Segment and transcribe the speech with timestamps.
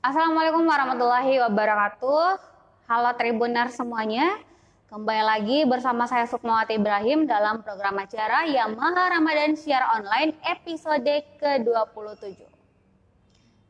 [0.00, 2.40] Assalamualaikum warahmatullahi wabarakatuh.
[2.88, 4.40] Halo Tribuner semuanya.
[4.88, 11.04] Kembali lagi bersama saya Sukmawati Ibrahim dalam program acara Yamaha Ramadan Siar Online episode
[11.36, 12.48] ke-27.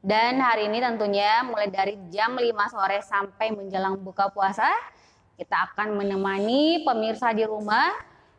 [0.07, 2.47] Dan hari ini tentunya mulai dari jam 5
[2.79, 4.71] sore sampai menjelang buka puasa,
[5.35, 7.91] kita akan menemani pemirsa di rumah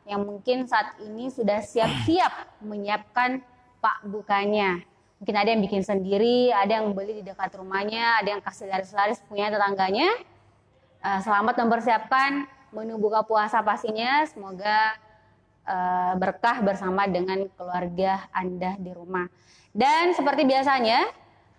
[0.07, 3.43] yang mungkin saat ini sudah siap-siap menyiapkan
[3.83, 4.79] pak bukanya
[5.21, 9.21] mungkin ada yang bikin sendiri, ada yang beli di dekat rumahnya, ada yang kasih laris-laris
[9.29, 10.09] punya tetangganya.
[10.97, 14.25] Uh, selamat mempersiapkan menu buka puasa pastinya.
[14.25, 14.97] Semoga
[15.69, 19.29] uh, berkah bersama dengan keluarga Anda di rumah.
[19.69, 21.05] Dan seperti biasanya,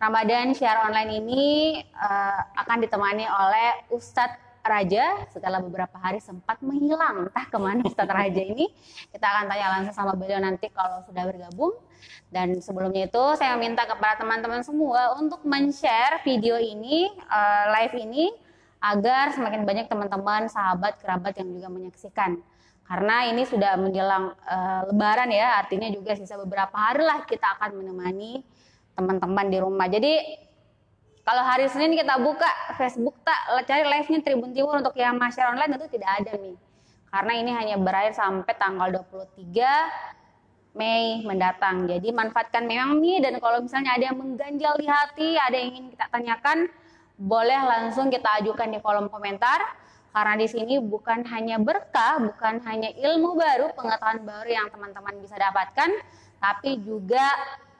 [0.02, 1.46] Ramadan share online ini
[1.94, 7.28] uh, akan ditemani oleh Ustadz Raja setelah beberapa hari sempat menghilang.
[7.28, 8.70] Entah ke mana Ustadz Raja ini.
[9.10, 11.74] Kita akan tanya langsung sama beliau nanti kalau sudah bergabung.
[12.32, 18.32] Dan sebelumnya itu saya minta kepada teman-teman semua untuk men-share video ini uh, live ini
[18.82, 22.40] agar semakin banyak teman-teman sahabat kerabat yang juga menyaksikan.
[22.82, 25.62] Karena ini sudah menjelang uh, lebaran ya.
[25.62, 28.42] Artinya juga sisa beberapa hari lah kita akan menemani
[28.98, 29.86] teman-teman di rumah.
[29.88, 30.41] Jadi
[31.22, 35.78] kalau hari Senin kita buka Facebook tak cari live-nya Tribun Timur untuk yang masyarakat online
[35.78, 36.56] itu tidak ada nih.
[37.12, 41.86] Karena ini hanya berakhir sampai tanggal 23 Mei mendatang.
[41.86, 45.86] Jadi manfaatkan memang nih dan kalau misalnya ada yang mengganjal di hati, ada yang ingin
[45.94, 46.58] kita tanyakan,
[47.14, 49.62] boleh langsung kita ajukan di kolom komentar.
[50.10, 55.38] Karena di sini bukan hanya berkah, bukan hanya ilmu baru, pengetahuan baru yang teman-teman bisa
[55.40, 55.88] dapatkan,
[56.36, 57.24] tapi juga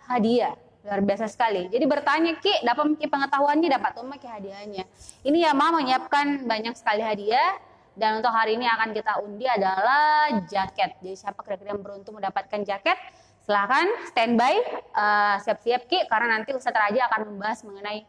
[0.06, 1.70] hadiah luar biasa sekali.
[1.70, 4.84] Jadi bertanya Ki, dapat Ki pengetahuannya, dapat tuh Ki hadiahnya.
[5.22, 7.58] Ini ya Ma menyiapkan banyak sekali hadiah
[7.94, 10.98] dan untuk hari ini akan kita undi adalah jaket.
[11.04, 12.98] Jadi siapa kira-kira yang beruntung mendapatkan jaket?
[13.42, 14.54] Silahkan standby,
[14.94, 18.06] uh, siap-siap Ki, karena nanti Ustadz Raja akan membahas mengenai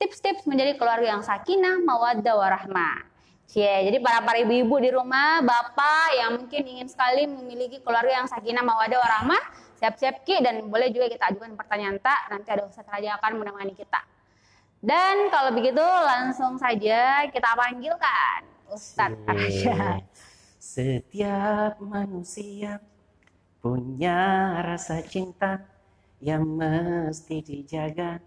[0.00, 3.04] tips-tips menjadi keluarga yang sakinah, mawaddah, warahmah.
[3.50, 8.62] Jadi para para ibu-ibu di rumah, bapak yang mungkin ingin sekali memiliki keluarga yang sakinah,
[8.62, 9.42] mawaddah, warahmah,
[9.80, 13.72] Siap-siap Ki dan boleh juga kita ajukan pertanyaan tak, nanti ada Ustaz Raja akan menemani
[13.72, 14.04] kita.
[14.80, 20.04] Dan kalau begitu langsung saja kita panggilkan Ustaz Raja.
[20.60, 22.84] Setiap manusia
[23.64, 25.64] punya rasa cinta
[26.20, 28.20] yang mesti dijaga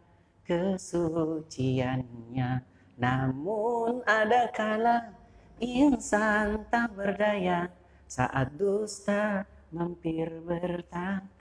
[0.49, 2.65] kesuciannya.
[2.97, 5.13] Namun ada kala
[5.61, 7.69] insan tak berdaya
[8.09, 11.33] saat dusta mampir bertantang.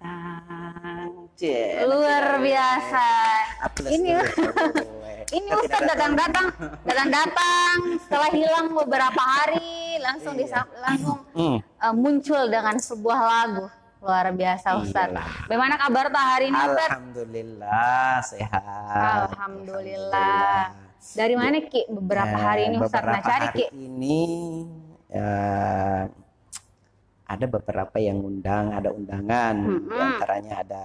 [1.84, 3.06] Luar biasa.
[3.93, 4.16] Ini
[5.37, 6.48] ini Ustaz datang-datang,
[6.88, 7.76] datang-datang
[8.09, 11.60] setelah hilang beberapa hari langsung bisa langsung hmm.
[11.60, 13.69] uh, muncul dengan sebuah lagu.
[14.03, 15.12] Luar biasa Ustaz.
[15.47, 16.88] Bagaimana kabar tuh hari ini Ustaz?
[16.88, 19.28] Alhamdulillah sehat.
[19.31, 20.75] Alhamdulillah.
[21.12, 23.04] Dari mana Ki beberapa hari ini Ustaz?
[23.04, 23.66] Nah cari Ki.
[23.70, 24.25] Ini
[25.12, 25.31] ya,
[27.32, 29.97] ada beberapa yang undang, ada undangan, mm -hmm.
[30.12, 30.84] antaranya ada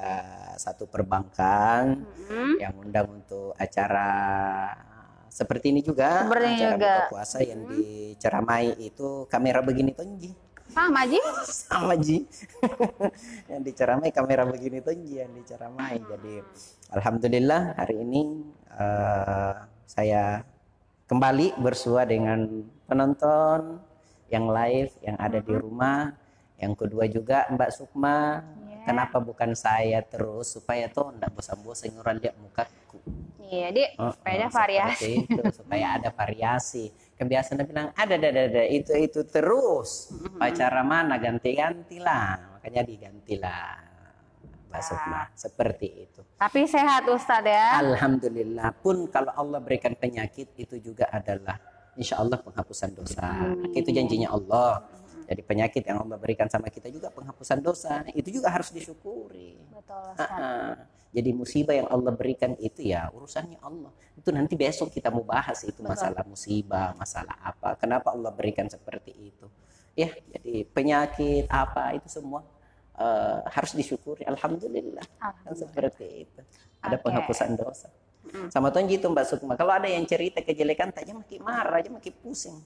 [0.56, 2.52] satu perbankan mm -hmm.
[2.64, 4.10] yang undang untuk acara
[5.28, 6.88] seperti ini juga, seperti acara juga.
[6.88, 7.76] buka puasa yang mm -hmm.
[7.76, 10.32] diceramai itu kamera begini tonji.
[10.68, 11.20] Sama Ji?
[11.48, 12.28] Sama Ji.
[13.52, 16.00] yang diceramai kamera begini tonji yang diceramai.
[16.00, 16.44] Jadi
[16.96, 20.44] alhamdulillah hari ini uh, saya
[21.08, 23.80] kembali bersua dengan penonton
[24.28, 26.27] yang live yang ada di rumah
[26.58, 28.82] yang kedua juga Mbak Sukma, yeah.
[28.86, 32.98] kenapa bukan saya terus supaya tuh ndak bosan-bosan orang lihat mukaku.
[33.48, 35.12] Iya, Dik, oh, supaya ada variasi.
[35.24, 36.86] Itu, supaya ada variasi.
[37.16, 40.12] Kebiasaan bilang ada ada ada itu itu terus.
[40.36, 43.88] Pacara mana ganti-ganti lah, makanya digantilah.
[44.68, 46.22] Mbak Sukma, seperti itu.
[46.36, 47.80] Tapi sehat Ustadz ya.
[47.80, 51.56] Alhamdulillah pun kalau Allah berikan penyakit itu juga adalah
[51.96, 53.26] insya Allah penghapusan dosa.
[53.26, 53.72] Hmm.
[53.72, 54.84] Itu janjinya Allah
[55.28, 58.08] jadi penyakit yang Allah berikan sama kita juga penghapusan dosa.
[58.16, 59.60] Itu juga harus disyukuri.
[59.76, 60.16] Betul.
[61.12, 63.92] Jadi musibah yang Allah berikan itu ya urusannya Allah.
[64.16, 65.92] Itu nanti besok kita mau bahas itu Betul.
[65.92, 67.76] masalah musibah, masalah apa.
[67.76, 69.48] Kenapa Allah berikan seperti itu.
[69.98, 72.46] Ya, jadi penyakit apa itu semua
[72.96, 74.24] uh, harus disyukuri.
[74.24, 75.04] Alhamdulillah.
[75.20, 75.44] Alhamdulillah.
[75.44, 76.42] Kan seperti itu.
[76.80, 77.04] Ada okay.
[77.04, 77.90] penghapusan dosa.
[78.32, 78.50] Hmm.
[78.52, 79.54] Sama tuh gitu Mbak Sukma.
[79.56, 82.58] Kalau ada yang cerita kejelekan, aja makin marah, aja makin pusing.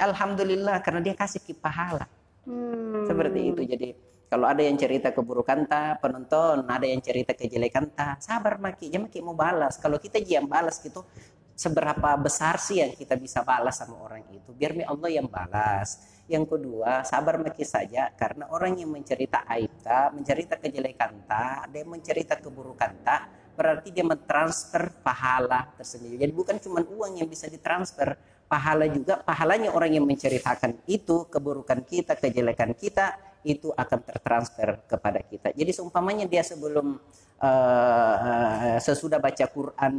[0.00, 2.08] Alhamdulillah karena dia kasih pahala.
[2.44, 3.04] Hmm.
[3.08, 3.62] Seperti itu.
[3.64, 3.88] Jadi
[4.34, 9.06] kalau ada yang cerita keburukan ta, penonton, ada yang cerita kejelekan ta, sabar maki, jangan
[9.06, 9.78] maki mau balas.
[9.78, 11.06] Kalau kita jam balas gitu,
[11.54, 14.50] seberapa besar sih yang kita bisa balas sama orang itu?
[14.50, 16.18] Biar Allah yang balas.
[16.26, 21.84] Yang kedua, sabar maki saja karena orang yang mencerita aib ta, mencerita kejelekan ta, dia
[21.84, 26.20] mencerita keburukan ta, berarti dia mentransfer pahala tersendiri.
[26.20, 28.18] Jadi bukan cuma uang yang bisa ditransfer,
[28.50, 35.20] pahala juga pahalanya orang yang menceritakan itu keburukan kita, kejelekan kita itu akan tertransfer kepada
[35.20, 35.52] kita.
[35.52, 36.96] Jadi seumpamanya dia sebelum
[37.44, 39.94] uh, sesudah baca Quran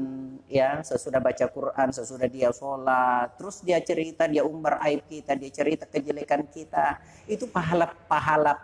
[0.50, 5.53] ya, sesudah baca Quran, sesudah dia sholat, terus dia cerita, dia umbar aib kita, dia
[5.53, 6.97] cerita kejelekan kita,
[7.30, 8.57] itu pahala pahala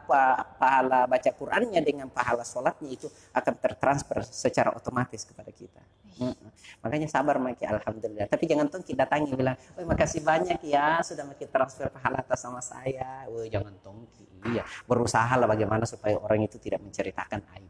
[0.58, 3.08] pahala baca Qurannya dengan pahala sholatnya itu
[3.38, 5.82] akan tertransfer secara otomatis kepada kita.
[6.20, 6.36] Hmm.
[6.84, 8.28] Makanya sabar maki alhamdulillah.
[8.28, 12.60] Tapi jangan kita datangi bilang, "Oh, makasih banyak ya sudah maki transfer pahala atas sama
[12.60, 17.70] saya." Woi, jangan tongki iya berusaha lah bagaimana supaya orang itu tidak menceritakan aib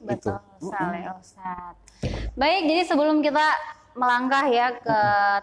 [0.00, 0.68] betul itu.
[0.72, 1.76] sekali Ustaz
[2.38, 3.44] baik jadi sebelum kita
[3.90, 4.98] melangkah ya ke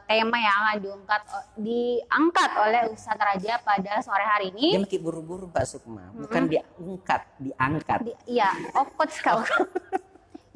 [0.07, 1.21] tema yang akan diungkat
[1.59, 4.79] diangkat oleh Ustadz Raja pada sore hari ini.
[4.79, 7.99] Dia makin buru-buru Pak Sukma, bukan diangkat, diangkat.
[8.07, 9.43] Di, iya, of course kalau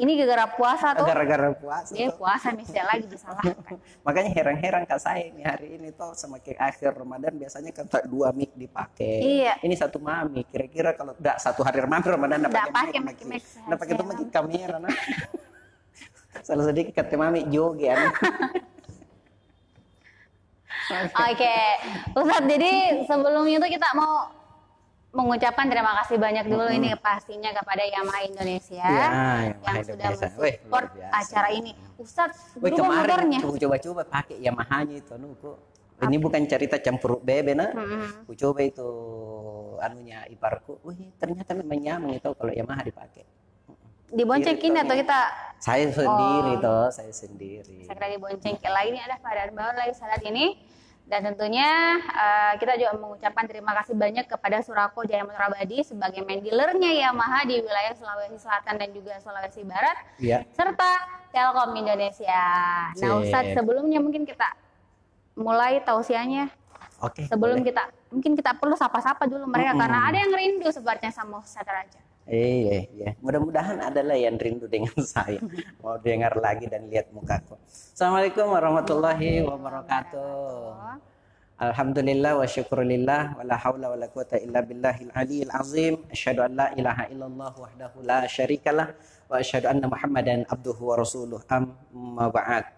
[0.01, 1.05] Ini gara-gara puasa tuh.
[1.05, 1.93] Gara-gara puasa.
[1.93, 3.53] Iya puasa tidak lagi disalahkan.
[4.09, 8.49] Makanya heran-heran kak saya ini hari ini tuh semakin akhir Ramadan biasanya kan dua mic
[8.57, 9.21] dipakai.
[9.21, 9.61] Iya.
[9.61, 10.41] Ini satu mami.
[10.49, 13.21] Kira-kira kalau tidak satu hari Ramadan dapat pakai mic.
[13.21, 14.89] Tidak pakai itu mic kamera nah.
[16.49, 18.01] Salah sedikit kata mami jogi ya.
[20.91, 21.79] Oke, okay.
[22.19, 24.40] Ustadz, jadi sebelum itu kita mau
[25.11, 26.77] mengucapkan terima kasih banyak dulu hmm.
[26.79, 29.09] ini pastinya kepada Yamaha Indonesia ya,
[29.59, 31.71] yang sudah mensupport acara ini.
[31.99, 33.27] Ustadz, Wih, kemarin
[33.59, 35.51] coba-coba pakai Yamaha-nya itu nuku.
[36.01, 37.69] Ini bukan cerita campur bebe nah.
[37.75, 38.25] Hmm.
[38.25, 38.89] Aku coba itu
[39.83, 40.79] anunya iparku.
[40.87, 43.27] Wih, ternyata memang nyaman itu kalau Yamaha dipakai.
[44.11, 45.19] Diboncekin atau kita?
[45.61, 46.63] Saya sendiri oh.
[46.63, 47.85] toh, saya sendiri.
[47.85, 50.57] Saya kira diboncengin lagi ini ada pada baru lagi saat ini
[51.11, 56.23] dan tentunya uh, kita juga mengucapkan terima kasih banyak kepada Surako Jaya Motor Abadi sebagai
[56.23, 60.47] main dealernya Yamaha di wilayah Sulawesi Selatan dan juga Sulawesi Barat, ya.
[60.55, 62.43] serta Telkom Indonesia.
[62.95, 63.03] Cik.
[63.03, 64.55] Nah Ustadz sebelumnya mungkin kita
[65.35, 66.47] mulai tausiahnya.
[67.03, 67.27] Oke.
[67.27, 67.67] Sebelum boleh.
[67.67, 69.81] kita mungkin kita perlu sapa-sapa datu mereka mm -hmm.
[69.83, 71.99] karena ada yang rindu sebenarnya sama Ustadz Raja.
[72.30, 73.10] Iya, iya.
[73.22, 75.38] Mudah-mudahan adalah yang rindu dengan saya.
[75.78, 77.54] Mau dengar lagi dan lihat mukaku.
[77.70, 80.74] Assalamualaikum warahmatullahi wabarakatuh.
[81.56, 86.02] Alhamdulillah wa syukurillah wa la hawla wa la quwata illa billahil aliyil azim.
[86.10, 88.90] Asyhadu an la ilaha illallah wahdahu la syarikalah
[89.30, 91.40] wa asyhadu anna Muhammadan abduhu wa rasuluh.
[91.46, 92.76] Amma ba'd.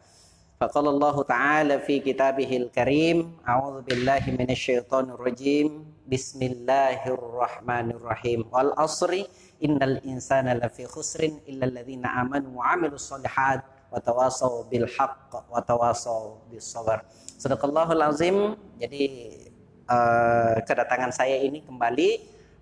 [0.59, 8.51] فقال الله تعالى في كتابه الكريم أعوذ بالله من الشيطان الرجيم بسم الله الرحمن الرحيم
[8.51, 9.13] والعصر
[9.64, 15.64] innal insana lafi khusrin illa alladhina amanu wa amilu salihat wa tawasaw bil haqq wa
[15.64, 17.08] tawasaw bil sabar
[17.44, 18.38] Sadaqallahul azim.
[18.80, 19.04] Jadi
[19.92, 22.10] uh, kedatangan saya ini kembali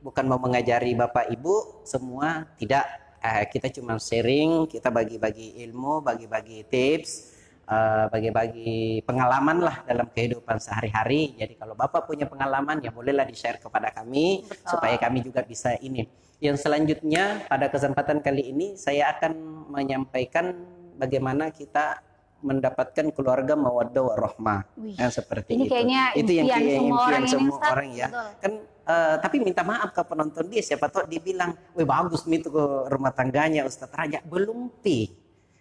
[0.02, 2.86] bukan mau mengajari Bapak Ibu semua, tidak.
[3.22, 7.38] Uh, kita cuma sharing, kita bagi-bagi ilmu, bagi-bagi tips,
[7.70, 11.38] eh, bagi-bagi pengalaman lah dalam kehidupan sehari-hari.
[11.38, 14.66] Jadi kalau Bapak punya pengalaman ya bolehlah di-share kepada kami Betul.
[14.66, 16.02] supaya kami juga bisa ini
[16.42, 19.32] yang selanjutnya pada kesempatan kali ini saya akan
[19.70, 20.58] menyampaikan
[20.98, 22.02] bagaimana kita
[22.42, 24.66] mendapatkan keluarga mawaddah warahmah
[24.98, 25.74] yang seperti ini itu.
[25.78, 28.08] Kayaknya itu yang kayak semua orang, semua orang ya.
[28.10, 28.30] Betul.
[28.42, 28.54] Kan
[28.90, 33.14] uh, tapi minta maaf ke penonton dia siapa tahu dibilang, "Wih bagus itu ke rumah
[33.14, 35.14] tangganya Ustaz Raja." Belum pi.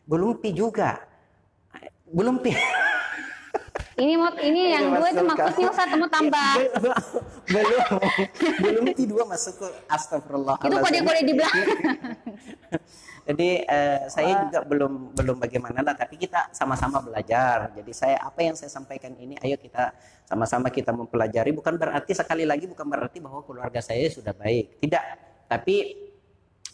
[0.09, 1.11] Belum pi juga
[2.11, 2.51] belum pi
[3.99, 6.53] ini mau ini yang dua itu maksudnya satu mau tambah.
[7.51, 7.87] Belum.
[8.63, 9.59] Belum pi dua masuk.
[9.59, 10.63] Ke astagfirullah.
[10.63, 11.67] Itu kode-kode di belakang.
[13.31, 17.71] Jadi uh, saya juga belum belum bagaimana lah tapi kita sama-sama belajar.
[17.75, 19.95] Jadi saya apa yang saya sampaikan ini ayo kita
[20.27, 21.51] sama-sama kita mempelajari.
[21.55, 24.83] Bukan berarti sekali lagi bukan berarti bahwa keluarga saya sudah baik.
[24.83, 25.05] Tidak.
[25.51, 26.10] Tapi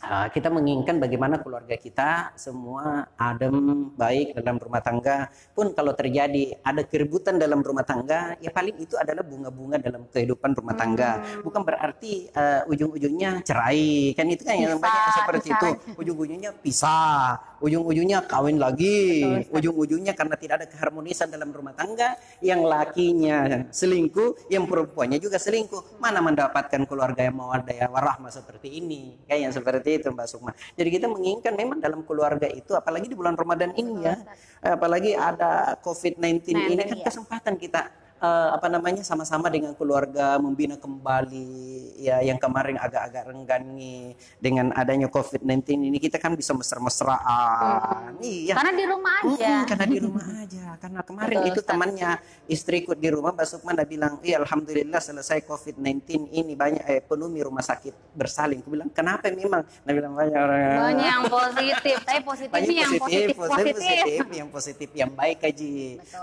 [0.05, 5.33] Ah, kita menginginkan bagaimana keluarga kita semua adem, baik dalam rumah tangga.
[5.57, 10.53] Pun kalau terjadi ada keributan dalam rumah tangga, ya paling itu adalah bunga-bunga dalam kehidupan
[10.53, 11.25] rumah tangga.
[11.25, 11.49] Hmm.
[11.49, 15.61] Bukan berarti uh, ujung-ujungnya cerai, kan itu kan yang banyak seperti pisah.
[15.65, 15.69] itu.
[15.97, 17.25] Ujung-ujungnya pisah,
[17.65, 24.69] ujung-ujungnya kawin lagi, ujung-ujungnya karena tidak ada keharmonisan dalam rumah tangga, yang lakinya selingkuh, yang
[24.69, 25.97] perempuannya juga selingkuh.
[26.05, 30.27] Mana mendapatkan keluarga yang mawadah ya warahmah seperti ini, kayak yang seperti seperti itu Mbak
[30.27, 30.53] Sukma.
[30.75, 34.19] Jadi kita menginginkan memang dalam keluarga itu apalagi di bulan Ramadan ini ya,
[34.67, 37.07] apalagi ada COVID-19 ini kan iya.
[37.07, 37.87] kesempatan kita
[38.21, 44.73] uh, apa namanya sama-sama dengan keluarga membina kembali ya yang kemarin agak-agak renggan nih dengan
[44.73, 48.17] adanya COVID-19 ini kita kan bisa mesra-mesraan.
[48.17, 48.25] Hmm.
[48.25, 48.55] Iya.
[48.57, 49.47] Karena di rumah aja.
[49.47, 50.65] Hmm, karena di rumah aja.
[50.77, 52.11] Karena kemarin Betul, itu temannya
[52.49, 57.41] istriku di rumah Mbak Sukman dia bilang, "Iya alhamdulillah selesai COVID-19 ini banyak eh, penuhi
[57.45, 62.21] rumah sakit bersalin." Aku bilang, "Kenapa memang?" Dia bilang banyak orang banyak yang positif, tapi
[62.23, 65.73] positifnya yang positif, positif, positif, positif, yang positif, yang baik aja.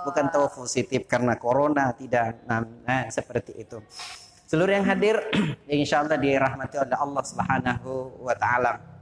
[0.05, 2.39] Bukan tahu positif karena corona tidak.
[2.47, 3.83] Nah, nah seperti itu.
[4.47, 5.19] Seluruh yang hadir,
[5.67, 8.93] insya Allah dirahmati oleh Allah Subhanahu wa Ta'ala.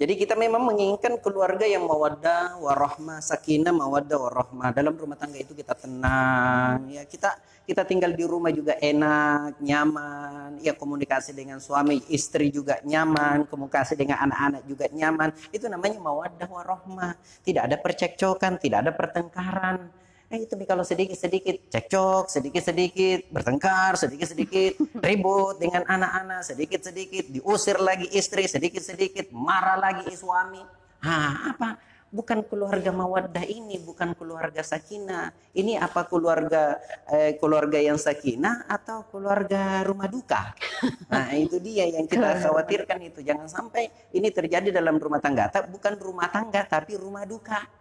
[0.00, 4.72] Jadi kita memang menginginkan keluarga yang mawaddah, warahmah, sakinah, mawaddah, warahmah.
[4.72, 7.36] Dalam rumah tangga itu kita tenang, ya kita
[7.68, 13.92] kita tinggal di rumah juga enak, nyaman, ya komunikasi dengan suami, istri juga nyaman, komunikasi
[13.92, 15.36] dengan anak-anak juga nyaman.
[15.52, 17.20] Itu namanya mawaddah, warahmah.
[17.44, 19.99] Tidak ada percekcokan, tidak ada pertengkaran.
[20.30, 24.78] Eh itu kalau sedikit-sedikit cekcok, sedikit-sedikit bertengkar, sedikit-sedikit
[25.10, 30.62] ribut dengan anak-anak, sedikit-sedikit diusir lagi istri, sedikit-sedikit marah lagi suami.
[31.02, 31.82] Hah, apa?
[32.14, 35.34] Bukan keluarga mawaddah ini, bukan keluarga sakinah.
[35.50, 36.78] Ini apa keluarga
[37.10, 40.54] eh, keluarga yang sakinah atau keluarga rumah duka?
[41.10, 43.20] Nah, itu dia yang kita khawatirkan itu.
[43.20, 45.50] Jangan sampai ini terjadi dalam rumah tangga.
[45.66, 47.79] Bukan rumah tangga, tapi rumah duka.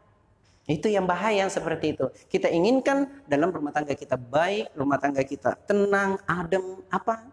[0.69, 2.05] Itu yang bahaya seperti itu.
[2.29, 7.25] Kita inginkan dalam rumah tangga kita baik, rumah tangga kita tenang, adem, apa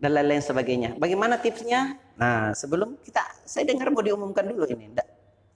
[0.00, 0.96] dan lain-lain sebagainya.
[0.96, 2.00] Bagaimana tipsnya?
[2.16, 4.96] Nah, sebelum kita saya dengar mau diumumkan dulu ini.
[4.96, 5.08] Nggak?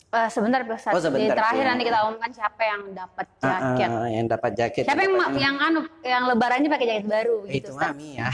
[0.09, 1.69] Uh, sebentar, Pak Oh, sebentar, Di terakhir ya.
[1.69, 3.89] nanti kita umumkan siapa yang dapat ah, ah, jaket.
[3.89, 4.85] Uh, uh, yang dapat jaket.
[4.89, 7.57] Siapa yang yang, yang anu yang lebarannya pakai jaket baru gitu.
[7.69, 8.29] Itu mami ya.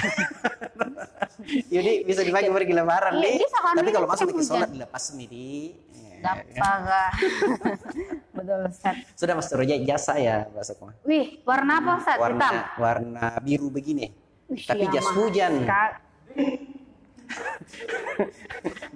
[1.74, 3.46] Jadi bisa dipakai pergi lebaran iya, nih.
[3.50, 5.74] Tapi kalau masuk ke sholat dilepas sendiri.
[6.22, 7.04] Dapaga.
[8.44, 8.96] Betul Ustaz.
[9.16, 10.92] Sudah Mas Roja jasa ya Mbak Sukma?
[11.08, 12.20] Wih, warna apa Ustaz?
[12.20, 12.76] Warna, Hitam?
[12.76, 14.12] Warna biru begini.
[14.52, 15.64] Wih, Tapi jas hujan.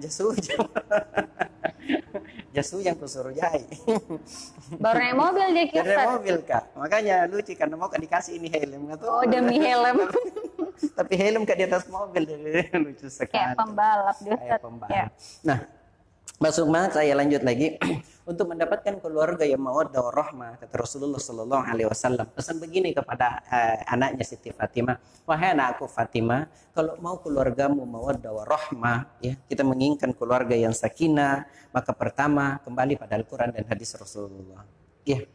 [0.05, 0.59] jas hujan.
[2.53, 3.65] jas hujan ku suruh jahit.
[4.85, 5.81] Baru naik mobil dia kita.
[5.81, 6.69] Naik mobil kak.
[6.77, 8.85] Makanya lucu karena mau dikasih ini helm.
[9.01, 10.05] Oh demi helm.
[10.93, 12.21] Tapi helm kak di atas mobil.
[12.85, 13.33] lucu sekali.
[13.33, 14.37] Kayak pembalap dia.
[14.37, 14.93] Kayak pembalap.
[14.93, 15.05] Ya.
[15.41, 15.78] Nah
[16.39, 17.75] Mbak Sukma, saya lanjut lagi.
[18.31, 23.83] Untuk mendapatkan keluarga yang mawaddah rahmah kata Rasulullah Sallallahu Alaihi Wasallam pesan begini kepada uh,
[23.91, 25.03] anaknya Siti Fatimah.
[25.27, 31.43] Wahai anakku Fatimah kalau mau keluargamu mawaddah rahmah ya kita menginginkan keluarga yang sakinah
[31.75, 34.63] maka pertama kembali pada Al-Quran dan hadis Rasulullah.
[35.03, 35.27] Ya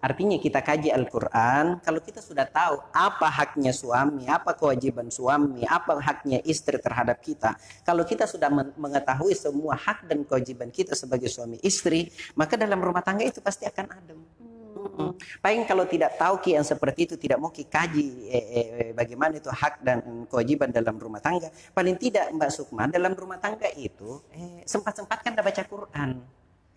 [0.00, 6.00] Artinya kita kaji Al-Quran, kalau kita sudah tahu apa haknya suami, apa kewajiban suami, apa
[6.00, 7.52] haknya istri terhadap kita.
[7.84, 8.48] Kalau kita sudah
[8.80, 13.68] mengetahui semua hak dan kewajiban kita sebagai suami istri, maka dalam rumah tangga itu pasti
[13.68, 14.20] akan adem.
[14.80, 15.12] Hmm.
[15.44, 18.90] Paling kalau tidak tahu ki yang seperti itu tidak mau ki kaji eh, eh, eh,
[18.96, 21.52] bagaimana itu hak dan kewajiban dalam rumah tangga.
[21.76, 26.24] Paling tidak Mbak Sukma dalam rumah tangga itu eh, sempat sempatkan baca Quran.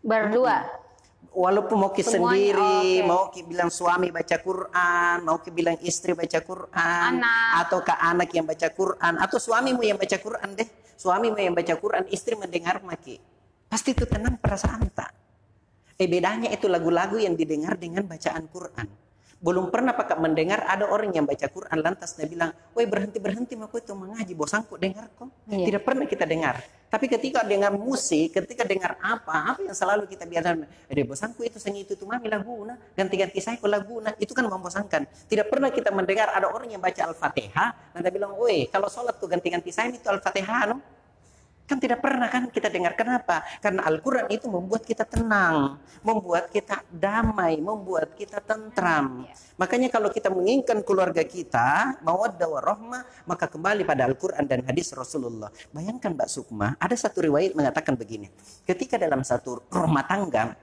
[0.03, 0.57] Berdua.
[0.67, 0.91] Hmm
[1.33, 3.05] walaupun mau ki sendiri, okay.
[3.05, 7.51] mau ki bilang suami baca Quran, mau ki bilang istri baca Quran, anak.
[7.65, 11.73] atau ke anak yang baca Quran, atau suamimu yang baca Quran deh, suamimu yang baca
[11.75, 13.17] Quran, istri mendengar maki,
[13.65, 15.11] pasti itu tenang perasaan tak.
[15.97, 18.87] Eh bedanya itu lagu-lagu yang didengar dengan bacaan Quran.
[19.43, 23.59] Belum pernah pakai mendengar ada orang yang baca Quran lantas dia bilang, woi berhenti berhenti
[23.59, 25.27] aku itu mengaji, bosanku dengar kok.
[25.51, 25.67] Iya.
[25.67, 26.63] Tidak pernah kita dengar.
[26.87, 31.59] Tapi ketika dengar musik, ketika dengar apa, apa yang selalu kita biarkan, eh bosanku itu
[31.59, 35.11] sengi itu tuh mami laguna, ganti-ganti saya laguna, itu kan membosankan.
[35.27, 39.19] Tidak pernah kita mendengar ada orang yang baca Al-Fatihah, dan dia bilang, woi kalau sholat
[39.19, 40.79] tuh ganti-ganti saya itu Al-Fatihah, no?
[41.63, 42.91] Kan tidak pernah kan kita dengar.
[42.99, 43.39] Kenapa?
[43.63, 49.23] Karena Al-Quran itu membuat kita tenang, membuat kita damai, membuat kita tentram.
[49.55, 55.47] Makanya kalau kita menginginkan keluarga kita, mawaddah warahmah, maka kembali pada Al-Quran dan hadis Rasulullah.
[55.71, 58.27] Bayangkan Mbak Sukma, ada satu riwayat mengatakan begini.
[58.67, 60.59] Ketika dalam satu rumah tangga,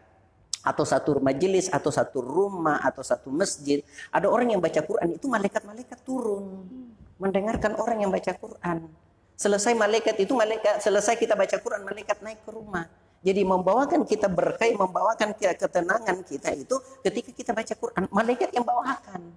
[0.60, 3.80] atau satu majelis, atau satu rumah, atau satu masjid,
[4.12, 6.68] ada orang yang baca Quran, itu malaikat-malaikat turun.
[7.16, 8.84] Mendengarkan orang yang baca Quran.
[9.40, 12.84] Selesai malaikat itu malaikat selesai kita baca Quran malaikat naik ke rumah.
[13.24, 18.68] Jadi membawakan kita berkah, membawakan kita ketenangan kita itu ketika kita baca Quran, malaikat yang
[18.68, 19.32] bawakan.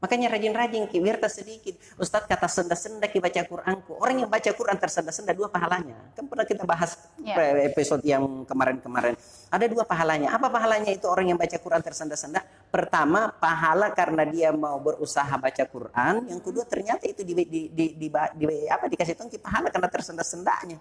[0.00, 1.76] Makanya rajin-rajin ki biar sedikit.
[2.00, 4.00] Ustadz kata senda-senda ki baca Quranku.
[4.00, 5.92] Orang yang baca Quran tersenda-senda dua pahalanya.
[6.16, 7.36] Kan pernah kita bahas ya.
[7.68, 9.12] episode yang kemarin-kemarin.
[9.52, 10.32] Ada dua pahalanya.
[10.32, 12.40] Apa pahalanya itu orang yang baca Quran tersenda-senda?
[12.72, 16.32] Pertama, pahala karena dia mau berusaha baca Quran.
[16.32, 20.80] Yang kedua ternyata itu di, di, di, di, di apa dikasih tongki pahala karena tersenda-sendanya.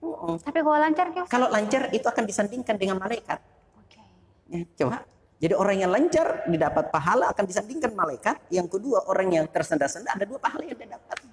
[0.00, 0.34] Uh -uh.
[0.40, 3.36] Tapi kalau lancar Kalau lancar itu akan disandingkan dengan malaikat.
[3.84, 4.00] Oke.
[4.00, 4.04] Okay.
[4.48, 5.04] Ya, coba
[5.40, 8.36] Jadi orang yang lancar didapat pahala akan disandingkan malaikat.
[8.52, 11.29] Yang kedua orang yang tersenda-senda ada dua pahala yang dia dapat.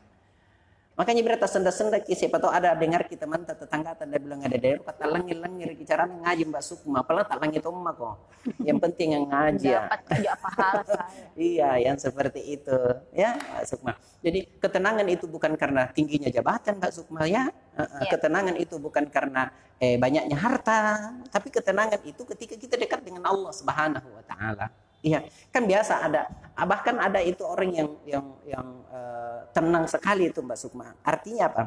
[0.98, 5.06] Makanya berita senda-senda siapa tahu ada dengar kita mantap tetangga tanda bilang ada daerah kata
[5.06, 8.18] langit langit cara ngaji Mbak Sukma apalah tak langit omma kok.
[8.66, 9.86] Yang penting yang ngaji ya.
[9.86, 11.06] Dapat kerja pahala saya.
[11.54, 12.78] iya, yang seperti itu
[13.14, 13.94] ya Mbak Sukma.
[14.26, 17.46] Jadi ketenangan itu bukan karena tingginya jabatan Mbak Sukma ya.
[17.78, 18.18] Iya.
[18.18, 23.54] Ketenangan itu bukan karena eh, banyaknya harta, tapi ketenangan itu ketika kita dekat dengan Allah
[23.54, 24.74] Subhanahu wa taala.
[25.06, 26.26] Iya, kan biasa ada
[26.66, 30.90] bahkan ada itu orang yang yang yang uh, tenang sekali itu Mbak Sukma.
[31.06, 31.64] Artinya apa?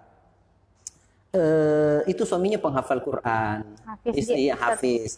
[1.31, 4.59] Uh, itu suaminya penghafal Quran, Hafiz, istri dia.
[4.59, 5.13] hafiz.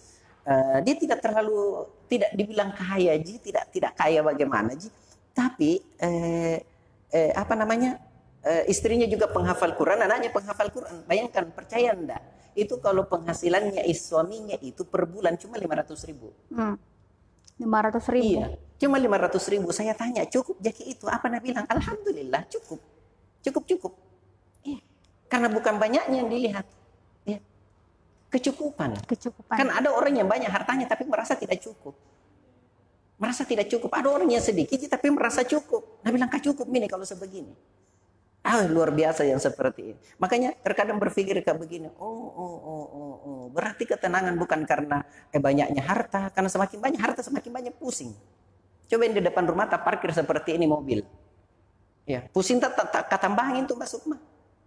[0.45, 4.93] Uh, dia tidak terlalu tidak dibilang kaya ji, tidak tidak kaya bagaimana ji,
[5.33, 6.61] tapi eh,
[7.09, 7.97] eh, apa namanya
[8.45, 11.09] eh, istrinya juga penghafal Quran, anaknya penghafal Quran.
[11.09, 12.21] Bayangkan, percaya enggak?
[12.53, 16.29] Itu kalau penghasilannya is- suaminya itu per bulan cuma 500 ribu.
[16.53, 16.77] Hmm.
[17.61, 18.41] 500 ribu.
[18.41, 18.47] Iya,
[18.81, 19.69] cuma 500 ribu.
[19.75, 21.05] Saya tanya, cukup jaki itu?
[21.09, 21.67] Apa Nah bilang?
[21.69, 22.81] Alhamdulillah, cukup.
[23.43, 23.93] Cukup, cukup.
[24.65, 24.81] Iya.
[25.29, 26.67] Karena bukan banyaknya yang dilihat.
[27.27, 27.41] Iya.
[28.31, 29.03] Kecukupan.
[29.05, 29.57] Kecukupan.
[29.59, 31.93] Kan ada orang yang banyak hartanya tapi merasa tidak cukup.
[33.21, 33.91] Merasa tidak cukup.
[33.93, 36.03] Ada orang yang sedikit tapi merasa cukup.
[36.03, 37.55] Nah bilang, cukup ini kalau sebegini.
[38.43, 39.99] Ah, luar biasa yang seperti ini.
[40.19, 43.43] Makanya terkadang berpikir kayak begini, oh, oh, oh, oh, oh.
[43.55, 48.11] Berarti ketenangan bukan karena eh, banyaknya harta, karena semakin banyak harta semakin banyak pusing.
[48.91, 51.07] Coba yang di depan rumah tak parkir seperti ini mobil.
[52.03, 54.19] Ya, pusing tak tak tak katambangin tuh Mbak Sukma.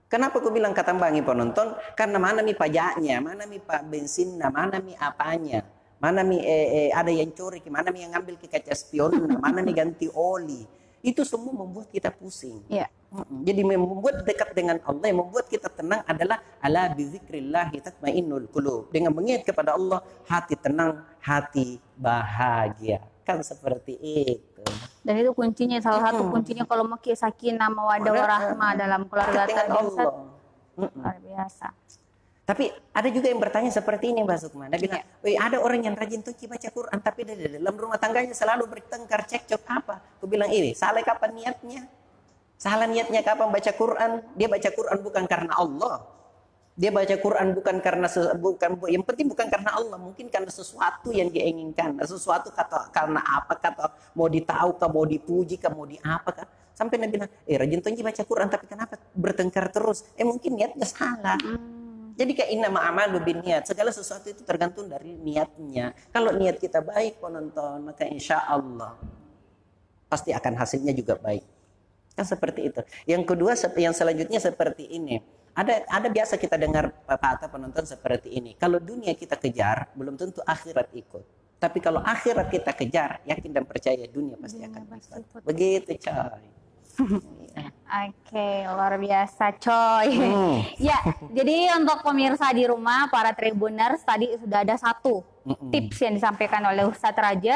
[0.08, 1.75] Kenapa aku bilang katambangin penonton?
[2.00, 5.67] Karena mana mi pajaknya, mana mi pak bensinnya, mana mi apanya,
[6.00, 9.12] mana mi eh, eh, ada yang curi, mana mi yang ngambil ke kaca spion,
[9.44, 10.84] mana mi ganti oli.
[11.05, 12.65] Itu semua membuat kita pusing.
[12.65, 13.45] Mm-mm.
[13.45, 18.89] Jadi membuat dekat dengan Allah, yang membuat kita tenang adalah ala bizikrillah tatmainnul qulub.
[18.89, 23.05] Dengan mengingat kepada Allah, hati tenang, hati bahagia.
[23.21, 24.65] Kan seperti itu.
[25.05, 26.33] Dan itu kuncinya salah satu Hmm.
[26.41, 29.77] kuncinya kalau mau sakinah mawaddah Ada- warahmah dalam keluarga tadi.
[30.75, 31.69] Luar biasa.
[32.45, 34.69] Tapi ada juga yang bertanya seperti ini Mbak Sukma.
[34.69, 38.37] Dia bilang, "Wih, ada orang yang rajin tuh baca Quran tapi di dalam rumah tangganya
[38.37, 41.89] selalu bertengkar cekcok apa?" Aku bilang ini, salah kapan niatnya?
[42.61, 44.11] Salah niatnya kapan baca Quran?
[44.37, 46.05] Dia baca Quran bukan karena Allah.
[46.77, 51.07] Dia baca Quran bukan karena bukan bu- yang penting bukan karena Allah, mungkin karena sesuatu
[51.09, 55.87] yang dia inginkan, sesuatu kata karena apa kata mau ditahu kah, mau dipuji kah, mau
[55.87, 56.48] di apa kah.
[56.75, 60.83] Sampai Nabi bilang, "Eh, rajin tuh baca Quran tapi kenapa bertengkar terus?" Eh, mungkin niatnya
[60.83, 61.39] salah.
[62.15, 63.67] Jadi kayak inna ma'amalu bin niat.
[63.67, 65.91] Segala sesuatu itu tergantung dari niatnya.
[66.15, 68.95] Kalau niat kita baik penonton, maka insya Allah
[70.07, 71.43] pasti akan hasilnya juga baik.
[72.15, 72.81] Kan seperti itu.
[73.03, 75.19] Yang kedua, yang selanjutnya seperti ini.
[75.55, 78.55] Ada ada biasa kita dengar kata penonton seperti ini.
[78.55, 81.23] Kalau dunia kita kejar, belum tentu akhirat ikut.
[81.59, 85.41] Tapi kalau akhirat kita kejar, yakin dan percaya dunia pasti Dunia akan ikut.
[85.43, 86.43] Begitu coy.
[87.85, 90.09] Oke, luar biasa coy.
[90.20, 90.57] Hmm.
[90.89, 91.00] ya,
[91.31, 95.70] jadi untuk pemirsa di rumah, para tribuners tadi sudah ada satu Mm-mm.
[95.72, 97.55] tips yang disampaikan oleh Ustadz Raja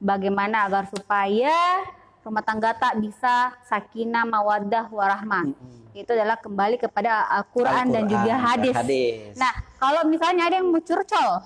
[0.00, 1.84] bagaimana agar supaya
[2.24, 5.46] rumah tangga tak bisa sakinah mawaddah warahmah.
[5.52, 5.94] Mm-mm.
[5.94, 8.74] Itu adalah kembali kepada Al-Quran dan juga dan hadis.
[8.74, 9.34] hadis.
[9.36, 11.44] Nah, kalau misalnya ada yang mau curcol,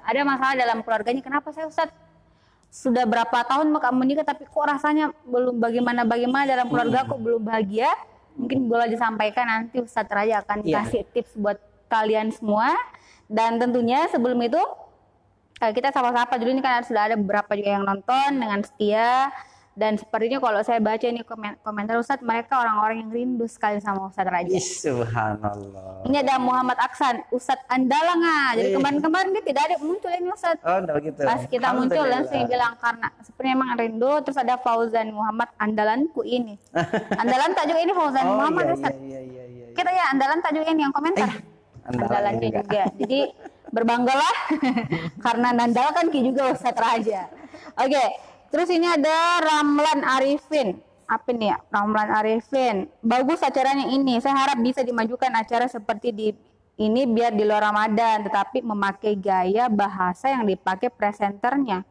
[0.00, 2.05] ada masalah dalam keluarganya, kenapa saya Ustadz
[2.76, 7.40] sudah berapa tahun maka menikah tapi kok rasanya belum bagaimana bagaimana dalam keluarga kok belum
[7.40, 7.88] bahagia?
[8.36, 10.84] Mungkin boleh disampaikan nanti Ustadz Raja akan Iya.
[10.84, 11.56] kasih tips buat
[11.88, 12.76] kalian semua.
[13.32, 14.60] Dan tentunya sebelum itu
[15.64, 19.32] eh, kita sapa-sapa dulu ini kan sudah ada beberapa juga yang nonton dengan setia
[19.76, 24.08] dan sepertinya kalau saya baca ini komen- komentar Ustadz mereka orang-orang yang rindu sekali sama
[24.08, 24.48] Ustadz Raja.
[24.48, 26.00] Ih, Subhanallah.
[26.02, 28.56] Ini ada Muhammad Aksan, Ustadz Andalanga.
[28.56, 28.74] Jadi Eh.
[28.74, 30.60] kemarin-kemarin dia tidak ada muncul ini Ustadz.
[30.60, 31.20] Oh, enggak gitu.
[31.20, 34.12] Pas kita muncul langsung bilang karena sepertinya emang rindu.
[34.22, 36.56] Terus ada Fauzan Muhammad Andalanku ini.
[37.20, 38.96] Andalan tak juga ini Fauzan Oh, Muhammad iya, Ustadz.
[38.98, 39.74] iya, iya, iya, iya.
[39.76, 41.28] Kita ya Andalan tak juga ini yang komentar.
[41.28, 41.36] Eh,
[41.84, 42.60] Andalan Andalannya juga.
[42.64, 42.82] juga.
[42.96, 43.18] Jadi
[43.76, 44.34] berbanggalah
[45.26, 47.28] karena Nandal kan Ki juga Ustadz Raja.
[47.76, 48.04] Oke,
[48.56, 50.80] terus ini ada Ramlan Arifin.
[51.04, 51.60] Apa nih ya?
[51.68, 52.88] Ramlan Arifin.
[53.04, 54.16] Bagus acaranya ini.
[54.16, 56.32] Saya harap bisa dimajukan acara seperti di
[56.80, 61.84] ini biar di luar Ramadan, tetapi memakai gaya bahasa yang dipakai presenternya.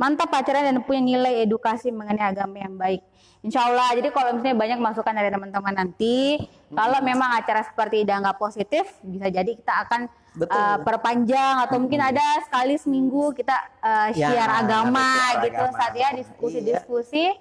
[0.00, 3.04] Mantap acaranya dan punya nilai edukasi mengenai agama yang baik.
[3.38, 3.94] Insya Allah.
[3.94, 6.42] Jadi kalau misalnya banyak masukan dari teman-teman nanti,
[6.74, 10.00] kalau memang acara seperti ini nggak positif, bisa jadi kita akan
[10.34, 10.54] Betul.
[10.54, 15.78] uh, perpanjang atau mungkin ada sekali seminggu kita uh, Ya, share agama gitu agama.
[15.78, 17.34] saat ya diskusi-diskusi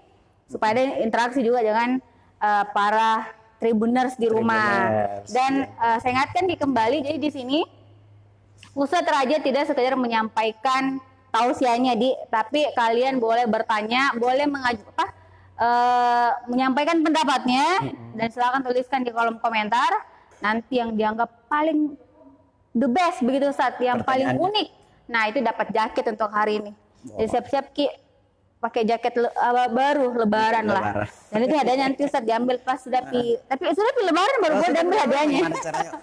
[0.47, 1.97] supaya ada interaksi juga dengan
[2.41, 4.69] uh, para tribuners di rumah.
[4.85, 5.81] Tribuners, Dan ya.
[5.81, 7.59] uh, saya ingatkan di kembali jadi di sini
[8.77, 11.01] Ustadz Raja tidak sekedar menyampaikan
[11.33, 15.16] tausiahnya di tapi kalian boleh bertanya boleh mengaju apa
[15.57, 19.89] eh, menyampaikan pendapatnya dan silakan tuliskan di kolom komentar.
[20.37, 21.97] Nanti yang dianggap paling
[22.77, 24.69] the best begitu saat yang paling unik.
[25.09, 26.71] Nah itu dapat jaket untuk hari ini.
[27.17, 27.87] Jadi siap-siap ki
[28.67, 30.83] pakai jaket le- apa, baru lebaran lah
[31.25, 34.57] dan itu hadiahnya nanti Ustaz diambil pas sudah pi tapi sudah pi lebaran baru Oh,
[34.57, 35.41] gue sudah ambil lebaran, hadiahnya?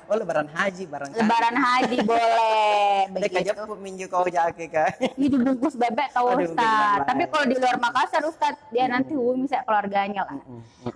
[0.05, 1.21] Oh lebaran haji barangkali.
[1.21, 4.97] lebaran haji boleh Dek aja minju kau jake kak.
[5.15, 7.05] ini dibungkus bebek Aduh, Ustaz.
[7.05, 10.41] Tapi kalau di luar Makassar Ustaz, dia nanti hubungi saya keluarganya lah.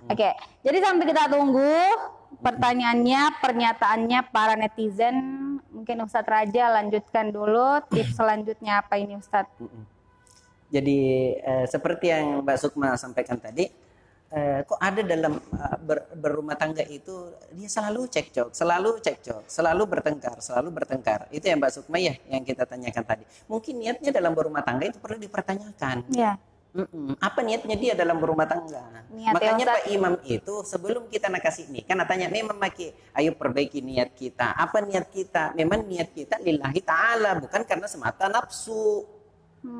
[0.07, 0.29] Oke,
[0.59, 1.75] jadi sampai kita tunggu
[2.39, 5.15] pertanyaannya, pernyataannya para netizen.
[5.69, 9.51] Mungkin Ustadz Raja lanjutkan dulu tips selanjutnya apa ini Ustadz?
[10.69, 10.99] Jadi
[11.37, 13.65] eh, seperti yang Mbak Sukma sampaikan tadi,
[14.29, 19.83] eh, kok ada dalam eh, ber- berumah tangga itu dia selalu cekcok, selalu cekcok, selalu
[19.89, 21.25] bertengkar, selalu bertengkar.
[21.33, 23.23] Itu yang Mbak Sukma ya yang kita tanyakan tadi.
[23.49, 26.05] Mungkin niatnya dalam berumah tangga itu perlu dipertanyakan.
[26.13, 26.37] Ya,
[26.69, 27.17] Mm-mm.
[27.17, 29.01] Apa niatnya dia dalam berumah tangga?
[29.09, 29.69] Niat Makanya ya.
[29.73, 34.13] Pak Imam itu sebelum kita nak kasih nikah, nak tanya memang maki, ayo perbaiki niat
[34.13, 34.53] kita.
[34.53, 35.57] Apa niat kita?
[35.57, 39.01] Memang niat kita lillahi ta'ala, bukan karena semata nafsu.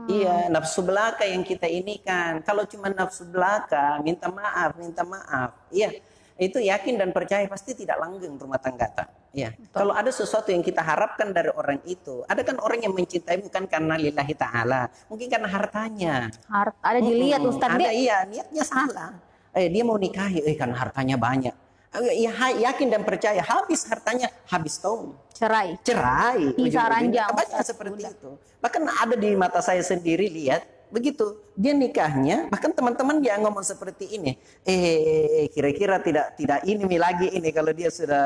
[0.10, 2.44] Iya, nafsu belaka yang kita ini kan.
[2.44, 5.56] Kalau cuma nafsu belaka, minta maaf, minta maaf.
[5.72, 6.04] Iya,
[6.40, 9.08] itu yakin dan percaya pasti tidak langgeng rumah tangga tak.
[9.30, 9.54] Iya.
[9.70, 13.70] Kalau ada sesuatu yang kita harapkan dari orang itu, ada kan orang yang mencintai bukan
[13.70, 16.16] karena lillahi ta'ala, mungkin karena hartanya.
[16.50, 17.52] harus ada dilihat Mm-mm.
[17.54, 19.12] Ustadz Ada iya, niatnya salah.
[19.54, 21.69] Eh, dia mau nikahi, eh kan hartanya banyak.
[21.90, 25.74] Eh, ya, ha- yakin dan percaya, habis hartanya, habis tahun Cerai.
[25.82, 26.54] cerai.
[26.54, 26.86] Ujung-ujungnya.
[26.86, 28.30] ranjang, Banyak seperti itu.
[28.62, 30.62] Bahkan ada di mata saya sendiri lihat
[30.94, 31.42] begitu.
[31.58, 34.38] Dia nikahnya, bahkan teman-teman dia ngomong seperti ini.
[34.70, 38.26] Eh, kira-kira tidak tidak ini lagi ini kalau dia sudah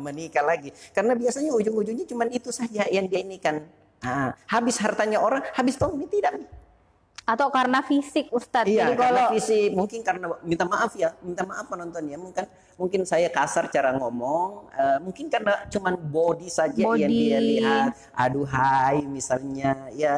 [0.00, 0.72] menikah lagi.
[0.96, 3.60] Karena biasanya ujung-ujungnya cuma itu saja yang dia ini kan.
[4.00, 6.40] Ah, habis hartanya orang, habis tahun ini tidak.
[7.28, 8.66] Atau karena fisik Ustadz.
[8.66, 12.44] Iya, Jadi karena kalau visi mungkin karena minta maaf ya, minta maaf penonton ya, mungkin
[12.74, 17.12] mungkin saya kasar cara ngomong, eh, mungkin karena cuman body saja yang Body.
[17.12, 20.16] dia lihat, aduhai misalnya ya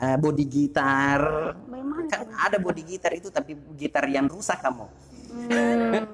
[0.00, 1.20] eh, body gitar,
[1.66, 2.08] Bagaimana?
[2.08, 4.86] kan ada body gitar itu tapi gitar yang rusak kamu.
[5.36, 6.08] Hmm,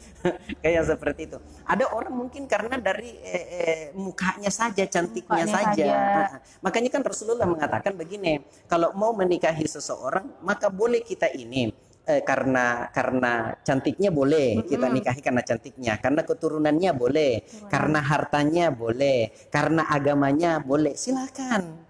[0.62, 1.38] Kayak seperti itu.
[1.66, 5.74] Ada orang mungkin karena dari eh, eh, mukanya saja, cantiknya Mukanya saja.
[5.74, 5.90] saja.
[5.90, 8.38] Ah, Makanya kan Rasulullah mengatakan begini,
[8.70, 11.74] kalau mau menikahi seseorang, maka boleh kita ini
[12.06, 17.32] eh, karena karena cantiknya boleh kita nikahi karena cantiknya, karena keturunannya boleh,
[17.68, 20.94] karena hartanya boleh, karena agamanya boleh.
[20.94, 21.84] Silakan.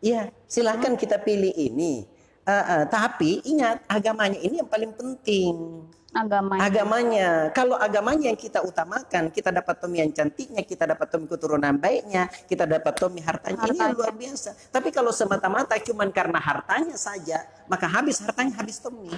[0.00, 2.08] Iya, silakan kita pilih ini.
[2.40, 6.58] Eh, eh, tapi ingat agamanya ini yang paling penting agama.
[6.58, 7.28] agamanya.
[7.54, 12.26] Kalau agamanya yang kita utamakan, kita dapat Tommy yang cantiknya, kita dapat Tommy keturunan baiknya,
[12.50, 13.56] kita dapat Tommy hartanya.
[13.56, 13.96] Ini yang Hartanya.
[13.96, 14.50] luar biasa.
[14.70, 19.14] Tapi kalau semata-mata cuman karena hartanya saja, maka habis hartanya habis Tommy.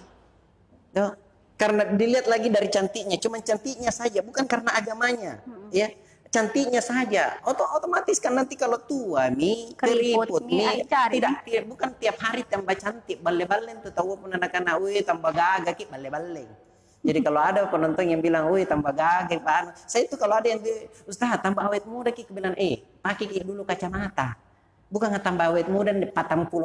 [0.93, 1.13] Tuh.
[1.57, 5.39] Karena dilihat lagi dari cantiknya, cuman cantiknya saja, bukan karena agamanya.
[5.71, 5.95] Ya,
[6.33, 7.39] cantiknya saja.
[7.47, 12.75] Oto otomatis kan nanti kalau tua mi Keriput keriput mi, tidak bukan tiap hari tambah
[12.75, 16.72] cantik balle-balle tuh tahu pun anak-anak tambah gagah ki balle-balle.
[17.03, 20.47] Jadi kalau ada penonton yang bilang, wih tambah gagah Pak Anu." Saya itu kalau ada
[20.47, 20.71] yang di,
[21.05, 24.39] Ustaz tambah awet muda ki bilang, eh pakai ki dulu kacamata.
[24.87, 26.15] Bukan tambah awet muda 40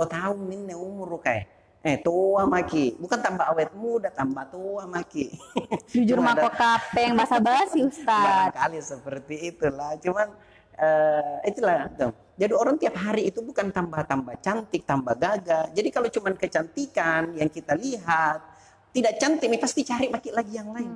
[0.06, 1.58] tahun ini umur kayak.
[1.86, 5.32] Eh tua maki, bukan tambah awet muda, tambah tua maki.
[5.93, 8.52] Jujur mako kapeng basa-basi Ustadz.
[8.52, 9.95] Barangkali seperti itulah.
[10.02, 10.28] Cuman
[10.76, 11.88] eh, itulah.
[11.95, 12.12] tuh.
[12.38, 15.73] Jadi orang tiap hari itu bukan tambah-tambah cantik, tambah gagah.
[15.73, 18.57] Jadi kalau cuman kecantikan yang kita lihat,
[18.91, 20.91] tidak cantik, pasti cari maki lagi yang lain.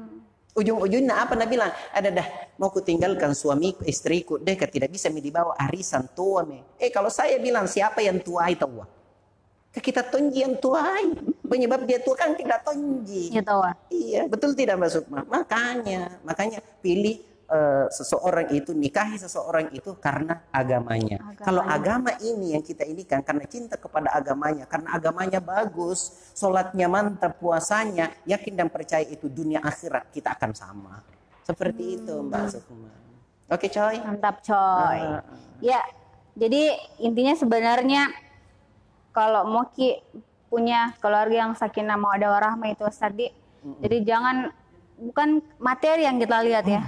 [0.52, 1.72] Ujung-ujungnya apa Nabi bilang?
[1.96, 2.28] Ada dah,
[2.60, 6.76] mau ku tinggalkan suamiku, istriku, deh tidak bisa mi dibawa arisan tua me.
[6.76, 8.52] Eh kalau saya bilang siapa yang tua?
[9.72, 11.16] Kita tonji yang tuai.
[11.48, 13.32] Penyebab dia tua kan tidak tonji.
[13.32, 13.44] Ya.
[13.88, 15.24] Iya, betul tidak Mbak Sukma?
[15.24, 21.20] Makanya, makanya pilih eh, seseorang itu, nikahi seseorang itu karena agamanya.
[21.20, 21.44] Agamanya.
[21.44, 26.88] Kalau agama ini yang kita ini kan karena cinta kepada agamanya, karena agamanya bagus, sholatnya
[26.88, 31.04] mantap, puasanya, yakin dan percaya itu dunia akhirat kita akan sama.
[31.44, 32.92] Seperti itu Mbak Sukma.
[33.52, 34.00] Oke coy.
[34.00, 35.00] Mantap coy.
[35.04, 35.20] Ah.
[35.60, 35.84] Ya,
[36.40, 38.08] jadi intinya sebenarnya
[39.12, 40.00] kalau mau ki
[40.48, 43.28] punya keluarga yang sakinah mau ada warahmah itu tadi.
[43.62, 44.50] Jadi jangan
[44.98, 46.84] bukan materi yang kita lihat ya.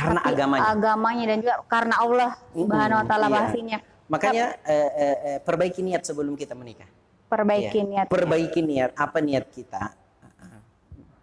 [0.00, 0.64] Karena agamanya.
[0.72, 3.78] Agamanya dan juga karena Allah Subhanahu wa taala Iya.
[4.10, 6.88] Makanya eh, eh, eh, perbaiki niat sebelum kita menikah.
[7.30, 7.86] Perbaiki Iya.
[7.86, 8.06] niat.
[8.10, 8.90] Perbaiki niat.
[8.96, 9.94] Apa niat kita?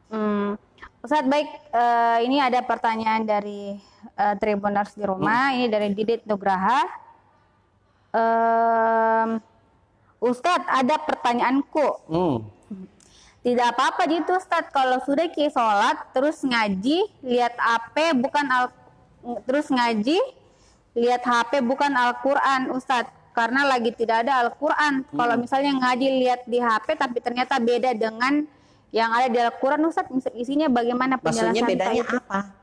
[0.08, 0.56] Hmm.
[1.04, 3.76] Ustadz baik, eh, ini ada pertanyaan dari
[4.16, 5.52] eh, Tribuners di rumah.
[5.52, 6.80] Ini dari Didit Nugraha.
[8.16, 9.30] Em,
[10.24, 11.88] Ustadz, ada pertanyaanku.
[12.08, 12.38] Hmm.
[13.48, 18.76] Tidak apa-apa gitu Ustadz kalau sudah ki sholat terus ngaji lihat HP bukan al
[19.48, 20.20] terus ngaji
[20.98, 25.06] lihat HP bukan Al-Qur'an Ustadz karena lagi tidak ada Al-Qur'an.
[25.14, 28.44] Kalau misalnya ngaji lihat di HP tapi ternyata beda dengan
[28.90, 32.18] yang ada di Al-Qur'an Ustadz isinya bagaimana penjelasan Maksudnya bedanya itu?
[32.18, 32.57] apa?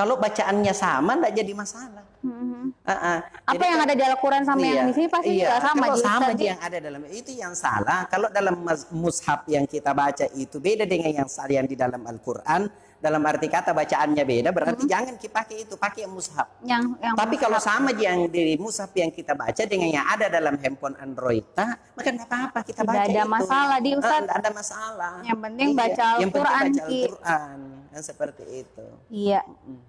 [0.00, 2.04] Kalau bacaannya sama enggak jadi masalah.
[2.24, 2.72] Mhm.
[2.84, 3.18] Ah, ah.
[3.44, 5.44] Apa Jadi yang ada di Al-Qur'an sama yang di sini pasti iya.
[5.44, 6.44] juga sama Kalau sama Ji.
[6.48, 8.00] yang ada dalam itu yang salah.
[8.08, 8.56] Kalau dalam
[8.96, 12.68] mushaf yang kita baca itu beda dengan yang salah yang di dalam Al-Qur'an.
[13.00, 14.92] Dalam arti kata bacaannya beda, berarti Hmm.
[14.92, 16.48] jangan kita pakai itu, pakai yang mushaf.
[16.60, 20.60] yang yang Tapi kalau sama yang di mushaf yang kita baca dengan yang ada dalam
[20.60, 23.32] handphone Android, nah, maka nggak apa-apa kita Tidak baca ada itu.
[23.32, 24.20] masalah, Di, Ustaz.
[24.20, 25.12] nggak ada masalah.
[25.24, 25.88] Yang penting Iya, baca
[26.20, 26.82] Yang penting Al-Qur'an, baca.
[26.84, 27.58] Al-Qur'an.
[27.90, 28.86] Kan seperti itu.
[29.10, 29.42] iya.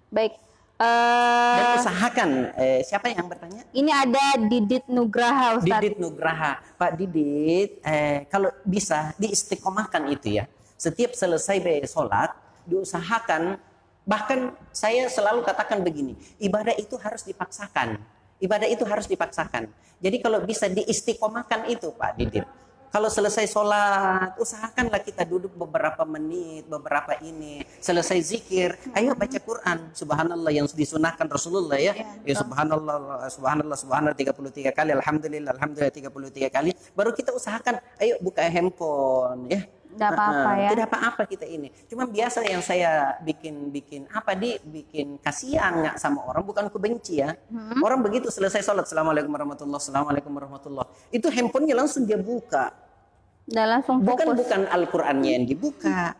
[0.09, 0.33] Baik.
[1.61, 3.61] Dan Eh usahakan eh, siapa yang bertanya?
[3.69, 5.77] ini ada Didit Nugraha Ustadz.
[5.77, 6.57] Didit Nugraha.
[6.73, 10.49] Pak Didit, eh, kalau bisa diistiqomahkan itu ya.
[10.81, 12.33] Setiap selesai sholat,
[12.65, 13.61] diusahakan.
[14.01, 18.01] Bahkan saya selalu katakan begini, ibadah itu harus dipaksakan.
[18.41, 19.69] Ibadah itu harus dipaksakan.
[20.01, 22.41] Jadi kalau bisa diistiqomahkan itu Pak Didit.
[22.91, 27.63] Kalau selesai sholat, usahakanlah kita duduk beberapa menit, beberapa ini.
[27.79, 29.95] Selesai zikir, ayo baca Quran.
[29.95, 31.95] Subhanallah yang disunahkan Rasulullah ya.
[32.27, 34.91] Ya subhanallah, subhanallah, subhanallah 33 kali.
[34.91, 36.75] Alhamdulillah, alhamdulillah 33 kali.
[36.91, 39.63] Baru kita usahakan, ayo buka handphone ya.
[39.91, 40.69] Tidak apa-apa ya.
[40.71, 41.67] Tidak apa-apa kita ini.
[41.91, 47.19] Cuma biasa yang saya bikin-bikin apa di bikin kasihan nggak sama orang bukan aku benci
[47.19, 47.35] ya.
[47.51, 47.79] Hmm.
[47.83, 50.87] Orang begitu selesai sholat, assalamualaikum warahmatullah, assalamualaikum warahmatullah.
[51.11, 52.71] Itu handphonenya langsung dia buka.
[53.51, 54.37] Udah langsung Bukan fokus.
[54.47, 56.15] bukan Al-Qur'annya yang dibuka.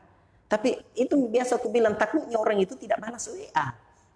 [0.52, 3.72] Tapi itu biasa aku bilang takutnya orang itu tidak balas WA.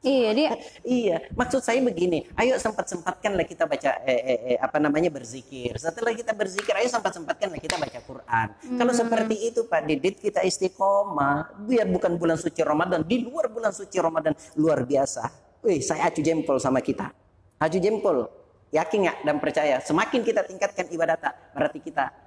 [0.06, 0.50] Iya, dia
[1.02, 5.74] Iya, maksud saya begini, ayo sempat-sempatkanlah kita baca eh, eh, eh, apa namanya berzikir.
[5.82, 8.48] Setelah kita berzikir, ayo sempat-sempatkanlah kita baca Quran.
[8.78, 13.74] Kalau seperti itu Pak Didit kita istiqomah, biar bukan bulan suci Ramadan, di luar bulan
[13.74, 15.26] suci Ramadan luar biasa.
[15.66, 17.10] Wih, saya acu jempol sama kita.
[17.58, 18.30] Acu jempol.
[18.70, 19.82] Yakin nggak dan percaya?
[19.82, 22.25] Semakin kita tingkatkan ibadah tak, berarti kita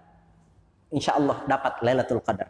[0.90, 2.48] insya Allah dapat Lailatul Qadar.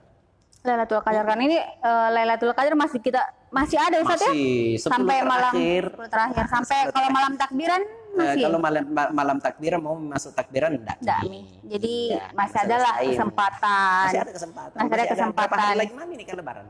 [0.58, 4.28] Lailatul Qadar kan ini eh, Lailatul Qadar masih kita masih ada Ustaz ya?
[4.28, 5.84] Masih 10 Sampai malam terakhir.
[5.88, 6.44] 10 terakhir.
[6.46, 8.42] Sampai 10 kalau malam takbiran Eh, masih.
[8.42, 10.96] kalau malam ma- malam takbiran mau masuk takbiran enggak?
[10.98, 11.20] Enggak.
[11.68, 14.04] Jadi Iya, masih ada lah kesempatan.
[14.04, 14.76] Masih ada kesempatan.
[14.76, 15.58] Masih ada kesempatan.
[15.58, 16.66] hari lagi mana nih ke lebaran?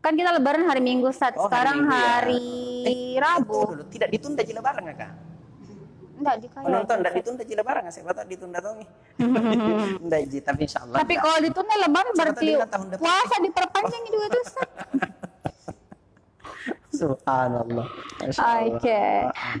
[0.00, 1.32] Kan kita lebaran hari Minggu Ustaz.
[1.32, 2.08] Oh, hari Sekarang Minggu ya.
[2.10, 2.42] hari
[3.16, 3.52] Rabu.
[3.54, 5.10] Tunggu dulu, Tidak ditunda di lebaran nggak kak?
[6.14, 6.66] Enggak di kayak.
[6.66, 7.94] Penonton tidak ditunda di lebaran nggak?
[7.94, 8.88] Siapa tahu ditunda tuh nih.
[10.04, 10.96] Enggak ji, tapi insya Allah.
[11.02, 11.24] Tapi enggak.
[11.26, 14.68] kalau ditunda lebaran berarti tahu puasa diperpanjang juga tuh Ustaz.
[16.94, 17.86] Subhanallah.
[18.22, 19.02] Oke.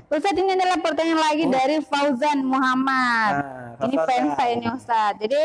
[0.06, 3.32] Ustadz ini adalah pertanyaan lagi dari Fauzan Muhammad.
[3.82, 5.18] Ah, ini fans saya ini Ustadz.
[5.18, 5.42] Jadi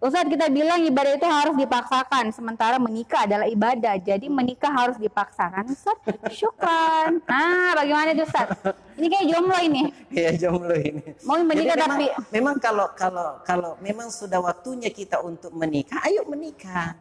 [0.00, 4.00] Ustadz kita bilang ibadah itu harus dipaksakan, sementara menikah adalah ibadah.
[4.00, 6.16] Jadi menikah harus dipaksakan, Ustadz.
[6.32, 7.20] Syukran.
[7.28, 8.64] Nah, bagaimana itu Ustadz?
[8.96, 9.82] Ini kayak jomblo ini.
[10.16, 11.04] Iya jomblo ini.
[11.20, 16.00] Mau menikah Jadi tapi memang, memang kalau kalau kalau memang sudah waktunya kita untuk menikah,
[16.08, 16.96] ayo menikah.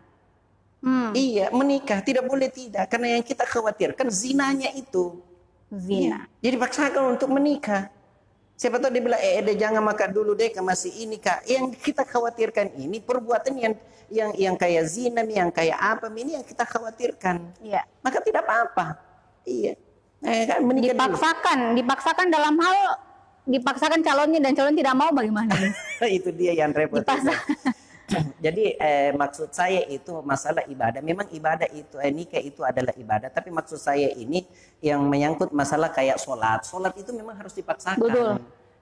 [0.83, 5.23] hmm, Iya, menikah tidak boleh tidak karena yang kita khawatirkan zinanya itu.
[5.71, 6.27] zina.
[6.43, 7.87] Jadi paksakan untuk menikah.
[8.59, 11.47] Siapa tahu dia bilang, eh, deh jangan makan dulu deh, masih ini kak.
[11.47, 13.73] Yang kita khawatirkan ini perbuatan yang
[14.11, 17.55] yang yang kayak zina, yang kayak apa, ini yang kita khawatirkan.
[17.63, 17.87] Iya.
[18.03, 18.99] Maka tidak apa-apa.
[19.47, 19.79] Iya.
[20.27, 20.99] Eh, kan menikah dulu.
[20.99, 22.77] Dipaksakan, dipaksakan dalam hal
[23.47, 25.55] dipaksakan calonnya dan calon tidak mau bagaimana?
[26.19, 26.99] itu dia yang repot.
[26.99, 27.31] Dipaksa.
[28.45, 31.01] Jadi eh, maksud saya itu masalah ibadah.
[31.01, 33.29] Memang ibadah itu eh, nikah itu adalah ibadah.
[33.29, 34.45] Tapi maksud saya ini
[34.81, 36.65] yang menyangkut masalah kayak sholat.
[36.65, 38.01] Sholat itu memang harus dipaksakan.
[38.01, 38.33] Betul.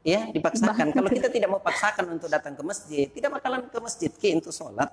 [0.06, 0.96] Ya, dipaksakan.
[0.96, 4.56] Kalau kita tidak mau paksakan untuk datang ke masjid, tidak bakalan ke masjid ke untuk
[4.56, 4.88] sholat.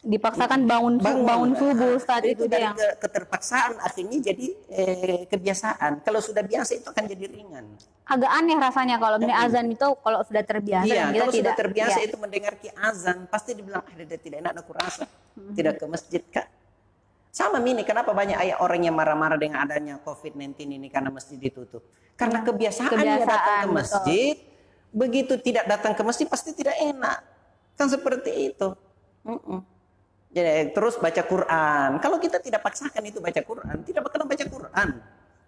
[0.00, 4.46] Dipaksakan bangun bangun, bangun subuh Ustadz itu itu dia dari yang ke- keterpaksaan akhirnya jadi
[4.72, 6.00] eh, kebiasaan.
[6.00, 7.76] Kalau sudah biasa itu akan jadi ringan.
[8.06, 11.54] Agak aneh rasanya kalau ini azan itu kalau sudah terbiasa Iya, kita kalau tidak sudah
[11.56, 12.06] terbiasa iya.
[12.10, 15.04] itu mendengar ki azan, pasti dibilang, ah, tidak enak aku rasa.
[15.38, 15.54] Hmm.
[15.54, 16.46] Tidak ke masjid, Kak.
[17.30, 21.86] Sama Mini, kenapa banyak ayah orang yang marah-marah dengan adanya COVID-19 ini karena masjid ditutup?
[22.18, 23.78] Karena kebiasaan, dia datang Kebiasaan, ke betul.
[23.78, 24.34] masjid,
[24.90, 27.22] begitu tidak datang ke masjid pasti tidak enak.
[27.78, 28.74] Kan seperti itu.
[29.22, 29.62] Mm-mm.
[30.30, 31.90] Jadi terus baca Quran.
[32.02, 34.88] Kalau kita tidak paksakan itu baca Quran, tidak bakalan baca Quran.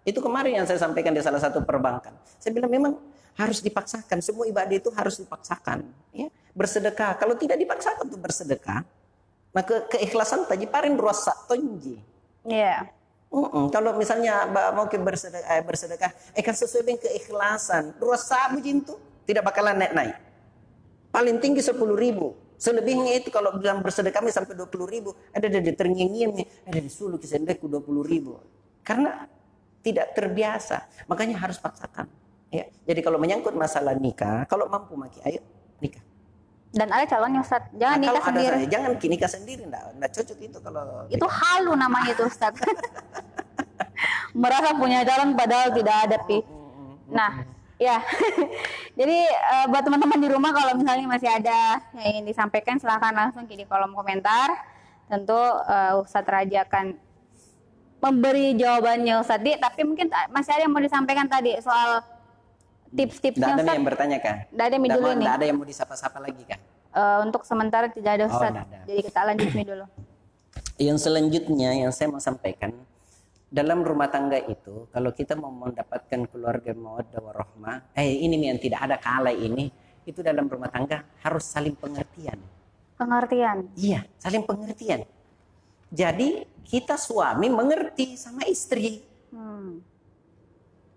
[0.03, 2.11] Itu kemarin yang saya sampaikan di salah satu perbankan.
[2.39, 2.93] Saya bilang memang
[3.39, 4.19] harus dipaksakan.
[4.19, 5.87] Semua ibadah itu harus dipaksakan.
[6.11, 6.27] Ya.
[6.53, 7.17] Bersedekah.
[7.17, 8.85] Kalau tidak dipaksakan untuk bersedekah,
[9.55, 11.97] maka keikhlasan tadi parin ruasa tonji.
[12.45, 12.89] Iya.
[13.33, 13.73] Mm-mm.
[13.73, 14.45] Kalau misalnya
[14.77, 17.97] mau ke bersedekah, eh, bersedekah, eh kan sesuai dengan keikhlasan.
[17.97, 18.93] Ruasa bujin itu
[19.25, 20.19] tidak bakalan naik-naik.
[21.09, 22.37] Paling tinggi 10 ribu.
[22.61, 25.17] Selebihnya itu kalau bilang bersedekah sampai 20 ribu.
[25.33, 26.47] Ada ada terngiang nih.
[26.69, 28.37] Ada di sulu kisendeku 20 ribu.
[28.85, 29.25] Karena
[29.83, 30.87] tidak terbiasa.
[31.11, 32.07] Makanya harus paksakan.
[32.49, 32.65] Ya.
[32.87, 35.43] Jadi kalau menyangkut masalah nikah, kalau mampu maki, ayo
[35.83, 36.01] nikah.
[36.73, 38.55] Dan ada calonnya Ustaz, jangan Nah, nikah kalau ada sendiri.
[38.57, 42.53] saya, jangan nikah sendiri, enggak, enggak cocok itu kalau Itu halu namanya itu Ustaz.
[44.41, 46.41] Merasa punya calon padahal tidak ada pi.
[47.13, 47.45] Nah,
[47.77, 48.01] ya.
[48.99, 53.45] Jadi eh, buat teman-teman di rumah kalau misalnya masih ada yang ingin disampaikan silahkan langsung
[53.45, 54.49] di kolom komentar.
[55.05, 55.37] Tentu
[55.69, 56.97] eh, Ustadz Raja akan
[58.03, 62.03] memberi jawabannya Ustadz Di, tapi mungkin masih ada yang mau disampaikan tadi soal
[62.91, 63.77] tips-tipsnya ada nih Ustadz.
[63.79, 64.35] yang bertanya kan?
[64.51, 65.23] Nggak ada yang dulu mau- nih.
[65.23, 66.59] nggak ada yang mau disapa-sapa lagi kan?
[66.93, 68.53] Eh, untuk sementara tidak ada Oh, Ustadz.
[68.53, 68.79] nggak ada.
[68.85, 69.85] Jadi kita lanjut nih dulu.
[70.75, 72.71] Yang selanjutnya yang saya mau sampaikan
[73.47, 78.59] dalam rumah tangga itu kalau kita mau mendapatkan keluarga mawaddah warahmah, eh ini nih yang
[78.59, 79.71] tidak ada kala ini
[80.03, 82.35] itu dalam rumah tangga harus saling pengertian.
[82.93, 83.71] Pengertian.
[83.73, 85.07] Iya, saling pengertian.
[85.93, 89.05] Jadi kita suami mengerti sama istri.
[89.29, 89.77] Hmm.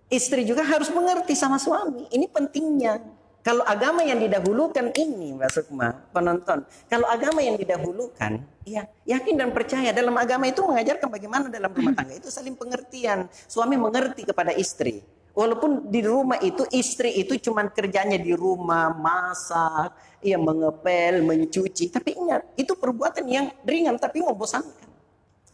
[0.09, 2.09] Istri juga harus mengerti sama suami.
[2.09, 3.05] Ini pentingnya.
[3.45, 6.67] Kalau agama yang didahulukan ini, Mbak Sukma, penonton.
[6.91, 11.95] Kalau agama yang didahulukan, ya yakin dan percaya dalam agama itu mengajarkan bagaimana dalam rumah
[11.95, 13.31] tangga itu saling pengertian.
[13.47, 15.07] Suami mengerti kepada istri.
[15.37, 19.93] Walaupun di rumah itu istri itu cuma kerjanya di rumah masak,
[20.25, 21.93] ia mengepel, mencuci.
[21.93, 24.96] Tapi ingat, itu perbuatan yang ringan tapi membosankan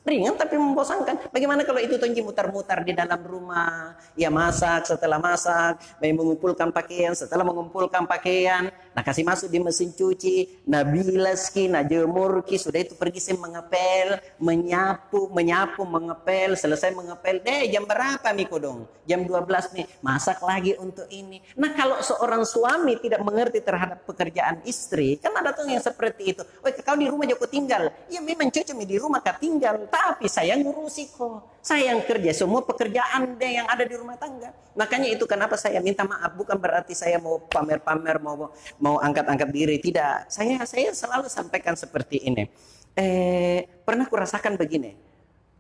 [0.03, 1.31] ringan tapi membosankan.
[1.31, 7.47] Bagaimana kalau itu Tonji mutar-mutar di dalam rumah, ya masak, setelah masak, mengumpulkan pakaian, setelah
[7.47, 12.83] mengumpulkan pakaian, nah kasih masuk di mesin cuci, nah bilas ki, nah jemur ki, sudah
[12.83, 18.81] itu pergi saya mengepel, menyapu, menyapu, mengepel, selesai mengepel, deh jam berapa Miko dong?
[19.07, 21.43] Jam 12 nih, masak lagi untuk ini.
[21.59, 26.43] Nah kalau seorang suami tidak mengerti terhadap pekerjaan istri, kan ada tuh yang seperti itu.
[26.63, 30.57] Oh kau di rumah Joko tinggal, ya memang cocok di rumah kau tinggal, tapi saya
[30.57, 31.61] ngurusi kok.
[31.61, 34.57] Saya yang kerja semua pekerjaan deh yang ada di rumah tangga.
[34.73, 38.49] Makanya itu kenapa saya minta maaf bukan berarti saya mau pamer-pamer mau
[38.81, 40.33] mau angkat-angkat diri tidak.
[40.33, 42.49] Saya saya selalu sampaikan seperti ini.
[42.97, 44.97] Eh pernah kurasakan begini.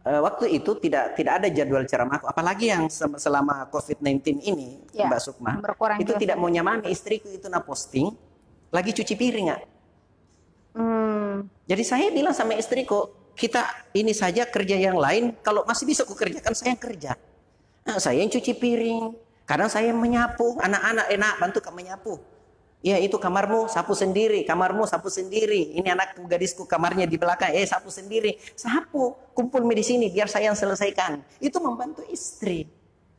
[0.03, 5.07] Eh, waktu itu tidak tidak ada jadwal ceramahku apalagi yang se- selama COVID-19 ini Ya,
[5.07, 5.62] Mbak Sukma
[6.03, 8.11] itu tidak mau nyamani istriku itu na posting
[8.75, 9.59] lagi cuci piring ya.
[10.75, 11.47] Hmm.
[11.68, 16.12] Jadi saya bilang sama istriku, kita ini saja kerja yang lain, kalau masih bisa ku
[16.12, 17.12] kerjakan saya yang kerja.
[17.83, 19.16] Nah, saya yang cuci piring,
[19.49, 22.14] kadang saya yang menyapu, anak-anak enak bantu kamu menyapu.
[22.83, 25.79] Ya itu kamarmu sapu sendiri, kamarmu sapu sendiri.
[25.79, 28.35] Ini anak gadisku kamarnya di belakang, eh sapu sendiri.
[28.59, 31.23] Sapu, kumpul di sini biar saya yang selesaikan.
[31.38, 32.66] Itu membantu istri.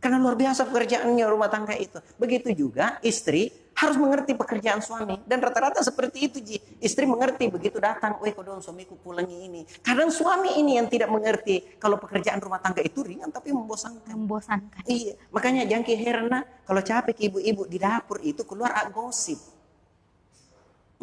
[0.04, 1.96] Karena luar biasa pekerjaannya rumah tangga itu.
[2.20, 5.18] Begitu juga istri harus mengerti pekerjaan suami.
[5.26, 6.58] Dan rata-rata seperti itu Ji.
[6.80, 9.62] Istri mengerti begitu datang, weh kodong suamiku pulangnya ini.
[9.82, 14.14] Kadang suami ini yang tidak mengerti kalau pekerjaan rumah tangga itu ringan tapi membosankan.
[14.14, 14.84] Membosankan.
[14.86, 19.38] Iya, makanya jangan heran nah, kalau capek ibu-ibu di dapur itu keluar gosip.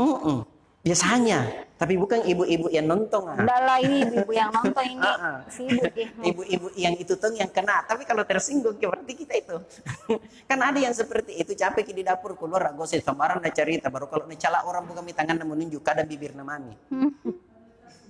[0.00, 0.60] Mm-mm.
[0.81, 3.37] Biasanya, tapi bukan ibu-ibu yang nonton ah.
[3.37, 5.38] Enggak lah ini ibu yang nonton ini Ah, ah.
[5.53, 6.09] sibuk ya.
[6.25, 9.57] Ibu-ibu yang itu tuh yang kena, tapi kalau tersinggung berarti kita itu.
[10.49, 14.25] kan ada yang seperti itu capek di dapur keluar gosip samaran na cerita baru kalau
[14.25, 16.73] necala orang bukan mi tangan menunjuk kadang bibir na mami.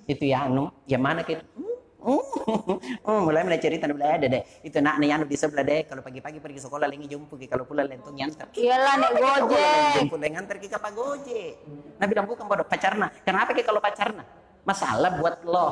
[0.06, 1.46] itu ya anu, yang mana kita
[2.00, 4.42] Hmm, mulai mulai cerita bilang ada deh.
[4.64, 5.84] Itu nak nih anu di sebelah deh.
[5.84, 7.46] Kalau pagi-pagi pergi sekolah lagi jumpu ki.
[7.46, 8.48] kalau pulang lentong nyantar.
[8.56, 9.92] Iyalah nek gojek.
[10.00, 11.52] Jumpu lagi ngantar ki kapal gojek.
[12.00, 13.12] Nah bilang bukan bodoh pacarna.
[13.20, 14.24] Kenapa ki kalau pacarna?
[14.64, 15.68] Masalah buat lo.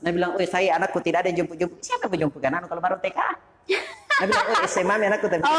[0.00, 1.76] Nah bilang, oh saya anakku tidak ada yang jumpu-jumpu.
[1.78, 3.20] Siapa yang jumpu kan anu kalau baru TK?
[3.20, 5.44] Nah bilang, oh SMA anakku tapi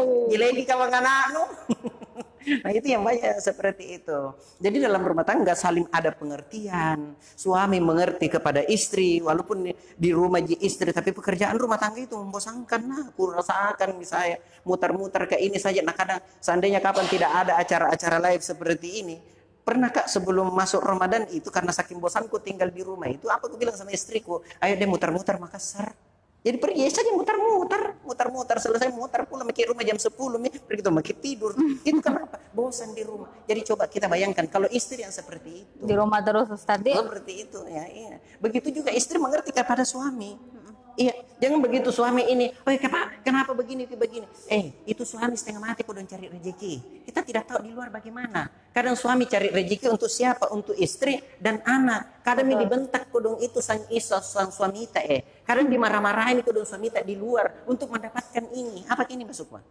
[0.00, 0.30] Oh.
[0.32, 1.44] Gilegi kawan anakmu.
[2.64, 4.20] Nah itu yang banyak seperti itu.
[4.60, 7.12] Jadi dalam rumah tangga saling ada pengertian.
[7.36, 12.80] Suami mengerti kepada istri, walaupun di rumah istri, tapi pekerjaan rumah tangga itu membosankan.
[12.84, 15.84] Nah, aku rasakan misalnya mutar-mutar ke ini saja.
[15.84, 19.16] Nah kadang seandainya kapan tidak ada acara-acara live seperti ini,
[19.60, 23.60] Pernah kak sebelum masuk Ramadan itu karena saking bosanku tinggal di rumah itu apa aku
[23.60, 26.09] bilang sama istriku, ayo deh mutar-mutar Makassar.
[26.40, 30.80] Jadi pergi ya saja mutar-mutar, mutar-mutar selesai mutar pulang mikir rumah jam 10 nih pergi
[30.80, 31.52] tuh mikir tidur.
[31.88, 32.40] Itu kenapa?
[32.56, 33.28] Bosan di rumah.
[33.44, 35.84] Jadi coba kita bayangkan kalau istri yang seperti itu.
[35.84, 36.80] Di rumah terus Ustaz.
[36.80, 38.14] Seperti itu ya, iya.
[38.40, 40.34] Begitu juga istri mengerti kepada suami.
[41.00, 44.28] Iya, jangan begitu suami ini, oh kenapa, kenapa begini, begini.
[44.52, 47.08] Eh, itu suami setengah mati kok cari rezeki.
[47.08, 48.44] Kita tidak tahu di luar bagaimana.
[48.68, 50.52] Kadang suami cari rezeki untuk siapa?
[50.52, 52.20] Untuk istri dan anak.
[52.20, 52.60] Kadang Betul.
[52.68, 55.40] dibentak kodong itu sang isa, sang suami eh.
[55.40, 58.84] Kadang dimarah-marahin kodong suami di luar untuk mendapatkan ini.
[58.84, 59.64] Apa ini Mbak Sukma?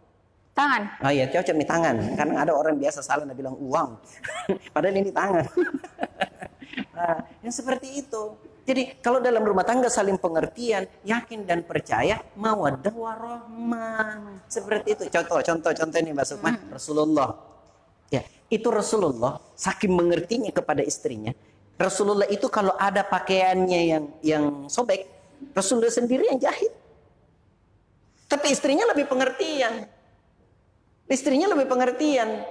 [0.50, 0.98] Tangan.
[1.06, 1.94] Oh iya cocok nih tangan.
[2.18, 4.02] Karena ada orang biasa salah nah bilang uang.
[4.74, 5.46] Padahal ini tangan.
[6.98, 8.49] nah, yang seperti itu.
[8.70, 14.46] Jadi kalau dalam rumah tangga saling pengertian, yakin dan percaya, mawaddah warahmah.
[14.46, 15.02] Seperti itu.
[15.10, 16.78] Contoh, contoh, contoh ini Mbak Sukma, hmm.
[16.78, 17.34] Rasulullah.
[18.14, 21.34] Ya, itu Rasulullah saking mengertinya kepada istrinya.
[21.74, 25.02] Rasulullah itu kalau ada pakaiannya yang yang sobek,
[25.50, 26.70] Rasulullah sendiri yang jahit.
[28.30, 29.90] Tapi istrinya lebih pengertian.
[31.10, 32.46] Istrinya lebih pengertian.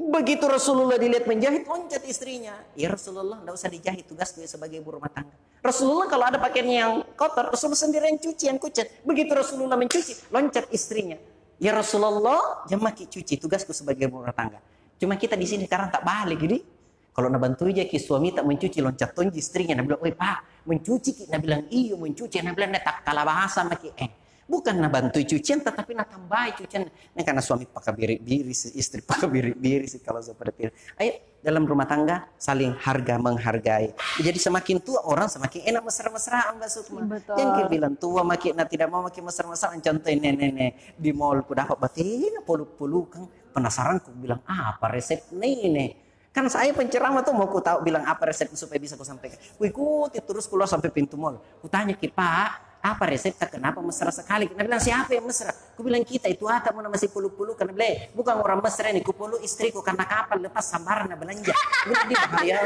[0.00, 2.56] Begitu Rasulullah dilihat menjahit, loncat istrinya.
[2.72, 5.36] Ya Rasulullah, tidak usah dijahit tugas gue sebagai ibu rumah tangga.
[5.60, 9.04] Rasulullah kalau ada pakaian yang kotor, Rasulullah sendiri yang cuci, yang kucet.
[9.04, 11.20] Begitu Rasulullah mencuci, loncat istrinya.
[11.60, 14.64] Ya Rasulullah, jangan cuci tugasku sebagai ibu rumah tangga.
[14.96, 16.64] Cuma kita di sini sekarang tak balik, jadi
[17.12, 20.64] kalau nak bantu aja ki suami tak mencuci loncat tonji istrinya, nak bilang, "Woi, Pak,
[20.64, 24.08] mencuci ki." Nak bilang, "Iyo, mencuci." Nak bilang, "Tak kalah bahasa maki." Eh,
[24.50, 26.90] Bukan na bantu cucian tetapi na tambah cucian.
[26.90, 30.74] Nah, karena suami pakai biri, biri istri pakai biri, biri sih kalau seperti itu.
[30.98, 33.94] Ayo dalam rumah tangga saling harga menghargai.
[34.20, 37.00] Jadi semakin tua orang semakin enak mesra-mesraan Mbak Sukma.
[37.06, 37.38] Betul.
[37.38, 41.54] Yang kita bilang tua makin nah, tidak mau makin mesra-mesraan contoh nenek-nenek di mall ku
[41.56, 43.22] dapat batin pulu-pulu kan
[43.54, 48.30] penasaran ku bilang apa resep nih Kan saya penceramah tuh mau ku tahu bilang apa
[48.30, 49.40] resep supaya bisa ku sampaikan.
[49.58, 51.42] Ku ikuti terus keluar sampai pintu mall.
[51.58, 54.48] Ku tanya ki Pak, apa resepnya kenapa mesra sekali?
[54.48, 55.52] Karena bilang siapa yang mesra?
[55.52, 59.12] Aku bilang kita itu ada mau masih puluh-puluh karena bilang bukan orang mesra ini, ku
[59.12, 61.52] puluh istriku karena kapal lepas sabar na belanja.
[61.84, 62.58] Bilang di bahaya.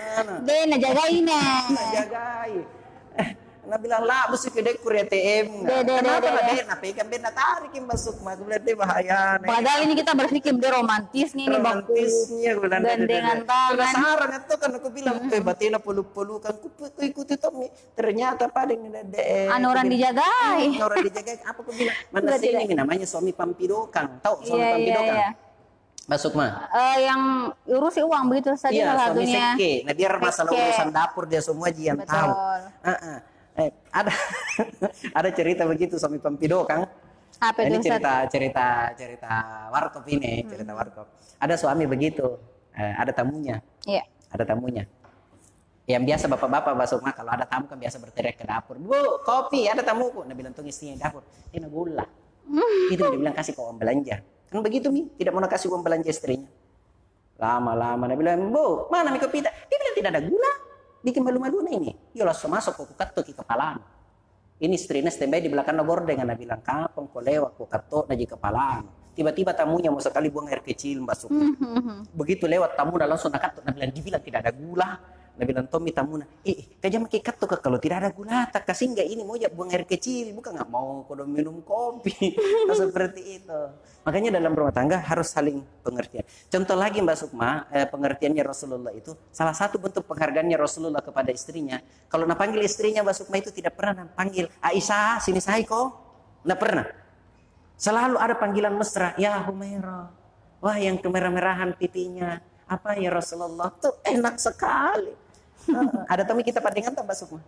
[0.47, 1.27] Dia jagain.
[1.93, 2.53] Jagai.
[3.65, 5.65] Na bilang lah mesti ke kur ATM.
[5.65, 8.37] Kenapa lah dia na pegang na tarik yang masuk mah.
[8.37, 9.41] Gue dia bahaya.
[9.41, 11.97] Padahal ini kita berpikir dia romantis nih ini baku.
[11.97, 12.83] Romantisnya gue bilang.
[12.85, 13.73] Dan dengan tangan.
[13.73, 15.17] Penasaran itu kan aku bilang.
[15.33, 16.53] Eh batina puluh-puluh kan.
[16.61, 16.69] Ku
[17.01, 17.73] ikuti Tommy.
[17.97, 19.49] Ternyata pada ini de.
[19.49, 20.77] Anu orang dijagai.
[20.79, 21.41] Orang dijagai.
[21.49, 21.97] Apa aku bilang.
[22.12, 24.21] Mana sih ini namanya suami pampidokang.
[24.21, 25.17] Tahu suami iya, pampidokang?
[25.17, 25.43] Iya, iya.
[26.05, 26.69] Masuk mah?
[26.69, 27.23] Uh, yang
[27.65, 29.57] urusi uang begitu saja iya, salah satunya.
[29.57, 29.73] Seke.
[29.89, 32.33] Nah biar masalah urusan dapur dia semua jian tahu.
[32.85, 33.19] Uh -uh.
[33.55, 34.11] Eh, ada
[35.19, 36.91] ada cerita begitu suami pempido kang.
[37.39, 37.71] Apa itu?
[37.71, 38.67] Ini cerita cerita
[38.99, 39.33] cerita
[39.71, 40.51] warkop ini, hmm.
[40.51, 41.07] cerita warkop.
[41.39, 42.35] Ada suami begitu,
[42.75, 43.63] eh, ada tamunya.
[43.87, 44.03] Iya.
[44.35, 44.83] Ada tamunya.
[45.85, 48.81] Yang biasa bapak-bapak masuk mah kalau ada tamu kan biasa berteriak ke dapur.
[48.81, 50.25] Bu, kopi, ada tamuku.
[50.27, 51.23] Nah bilang tuh istrinya dapur.
[51.55, 52.07] Ini gula.
[52.49, 52.91] Hmm.
[52.91, 54.19] Itu dia bilang kasih kau uang belanja.
[54.51, 56.49] Kan begitu mi, tidak mau kasih uang belanja istrinya.
[57.39, 59.45] Lama-lama dia bilang, bu, mana mi kopi?
[59.45, 60.53] Dia bilang tidak ada gula
[61.05, 61.93] bikin malu-malu ini.
[62.17, 63.77] Yo langsung masuk ke kato ki kepala.
[64.57, 68.25] Ini istrinya standby di belakang nobor dengan bilang kapan kau lewat ku kato na di
[68.25, 68.81] kepala.
[69.15, 71.31] Tiba-tiba tamunya mau sekali buang air kecil masuk.
[71.31, 71.99] Hmm, hmm, hmm.
[72.17, 74.91] Begitu lewat tamu langsung nak kato na bilang dibilang tidak ada gula
[75.35, 79.03] Nabi bilang Tommy tamuna, eh kajam makikat tuh kalau tidak ada gula tak kasih nggak
[79.03, 79.22] ini?
[79.26, 81.03] Mau ya buang air kecil, bukan nggak mau.
[81.11, 82.39] Kalau minum kopi,
[82.78, 83.61] seperti itu.
[84.07, 86.22] Makanya dalam rumah tangga harus saling pengertian.
[86.47, 91.82] Contoh lagi Mbak Sukma, eh, pengertiannya Rasulullah itu salah satu bentuk penghargaannya Rasulullah kepada istrinya.
[92.07, 95.87] Kalau nak panggil istrinya Mbak Sukma itu tidak pernah panggil Aisyah sini saya kok,
[96.47, 96.87] nggak pernah.
[97.74, 100.14] Selalu ada panggilan mesra, ya Humaira,
[100.62, 102.39] wah yang kemerah-merahan pipinya,
[102.70, 103.74] apa ya Rasulullah?
[103.82, 105.24] Tuh enak sekali
[106.12, 107.41] ada teman kita pandangan tambah semua.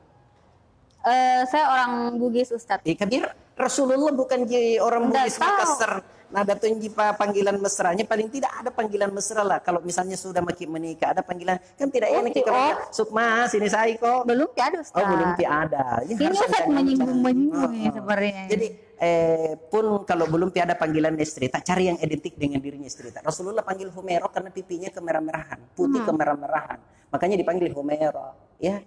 [1.07, 2.83] Uh, saya orang Bugis Ustadz.
[2.83, 4.45] Eh, kabir Rasulullah bukan
[4.85, 6.05] orang Bugis Makassar.
[6.27, 9.63] Nah, ada jipa panggilan mesranya paling tidak ada panggilan mesra lah.
[9.63, 12.75] Kalau misalnya sudah makin menikah ada panggilan kan tidak enak kita oh.
[12.91, 14.27] Sukma sini saya kok.
[14.27, 14.99] Belum ada Ustaz.
[14.99, 16.03] Oh, belum ada.
[16.03, 18.43] Ya, Ini Ustaz menyinggung-menyinggung oh, ya sebenarnya.
[18.51, 18.67] Jadi
[18.99, 23.15] eh, pun kalau belum ada panggilan istri, tak cari yang identik dengan dirinya istri.
[23.15, 23.23] Tak.
[23.23, 26.09] Rasulullah panggil Humero karena pipinya kemerah-merahan, putih hmm.
[26.11, 26.79] kemerah-merahan.
[27.15, 28.83] Makanya dipanggil Humero, ya.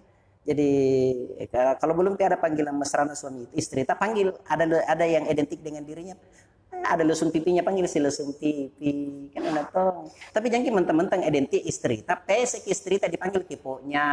[0.50, 0.70] Jadi
[1.78, 4.34] kalau belum ada panggilan mesra suami istri, tak panggil.
[4.50, 6.18] Ada ada yang identik dengan dirinya.
[6.70, 9.30] Ada lesung pipinya panggil si lesung pipi.
[9.30, 12.02] Kan ada tong tapi jangan mentang-mentang identik istri.
[12.02, 14.06] Tapi si istri tadi panggil kiponya.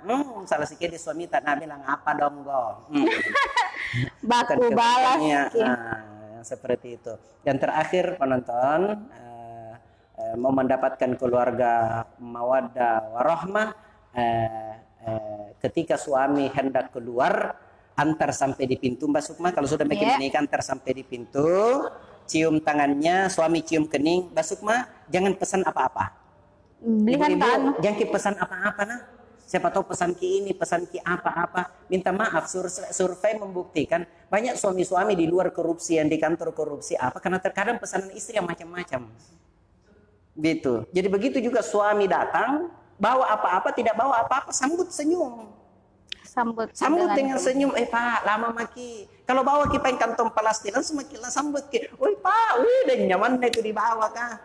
[0.00, 3.08] Hmm, salah sikit di suami tak nabi bilang apa dong go hmm.
[4.32, 7.12] baku balas nah, seperti itu.
[7.44, 8.80] Yang terakhir penonton
[9.12, 9.72] uh,
[10.16, 13.86] uh, mau mendapatkan keluarga mawaddah warahmah
[14.16, 14.72] uh,
[15.04, 17.60] uh, ketika suami hendak keluar
[17.96, 20.18] antar sampai di pintu Mbak Sukma kalau sudah makin yeah.
[20.20, 21.88] menikah antar sampai di pintu
[22.28, 24.34] cium tangannya suami cium kening.
[24.34, 26.12] Mbak Sukma jangan pesan apa-apa.
[26.82, 27.38] Belikan
[27.80, 29.00] jangan pesan apa-apa nah.
[29.46, 31.86] Siapa tahu pesan ki ini pesan ki apa-apa.
[31.86, 36.98] Minta maaf sur survei membuktikan banyak suami-suami di luar korupsi yang di kantor korupsi.
[36.98, 37.22] Apa?
[37.22, 39.06] Karena terkadang pesanan istri yang macam-macam.
[40.34, 40.90] Gitu.
[40.90, 45.56] Jadi begitu juga suami datang bawa apa-apa tidak bawa apa-apa sambut senyum
[46.36, 46.68] Sambut.
[46.76, 49.08] Sambut dengan senyum, eh Pak, lama maki.
[49.24, 51.96] Kalau bawa ki pengen kantong plastik, langsung maki lah sambut ki.
[51.96, 54.36] Woi Pak, wih, dan nyaman itu dibawa kah.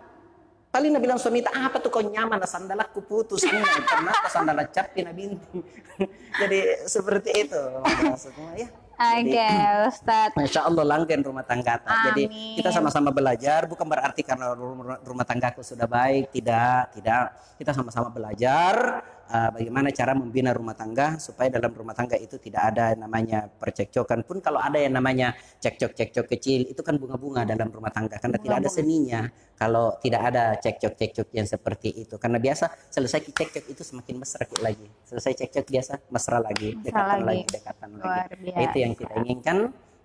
[0.71, 4.71] Paling nabilang suami tak apa tuh kau nyaman lah sandalakku putus ini karena aku sandalak
[4.71, 5.59] capi na binti.
[6.39, 8.67] Jadi seperti itu maksudnya ya.
[8.95, 10.35] Oke, okay, Ustadz.
[10.37, 11.81] Masya Allah langgan rumah tangga.
[12.11, 14.53] Jadi kita sama-sama belajar, bukan berarti karena
[15.01, 17.33] rumah tanggaku sudah baik, tidak, tidak.
[17.57, 19.01] Kita sama-sama belajar
[19.31, 24.27] uh, bagaimana cara membina rumah tangga supaya dalam rumah tangga itu tidak ada namanya percekcokan.
[24.27, 28.45] Pun kalau ada yang namanya cekcok-cekcok kecil itu kan bunga-bunga dalam rumah tangga karena bunga,
[28.45, 29.21] tidak ada seninya.
[29.55, 32.15] Kalau tidak ada cekcok-cekcok yang seperti itu.
[32.19, 34.87] Karena biasa selesai cekcok itu semakin mesra lagi.
[35.07, 37.25] Selesai cekcok biasa mesra lagi dekatan lagi.
[37.25, 38.51] lagi dekatan lagi.
[38.67, 39.57] Itu yang kita inginkan.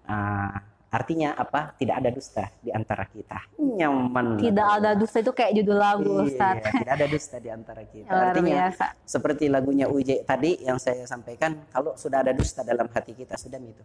[0.06, 1.74] Uh, Artinya apa?
[1.74, 3.38] Tidak ada dusta di antara kita.
[3.58, 4.38] Nyaman.
[4.38, 6.56] Tidak ada dusta itu kayak judul lagu, iya, Ustaz.
[6.62, 8.10] tidak ada dusta di antara kita.
[8.10, 8.62] Artinya
[9.02, 13.58] seperti lagunya Uje tadi yang saya sampaikan, kalau sudah ada dusta dalam hati kita, sudah
[13.58, 13.84] itu.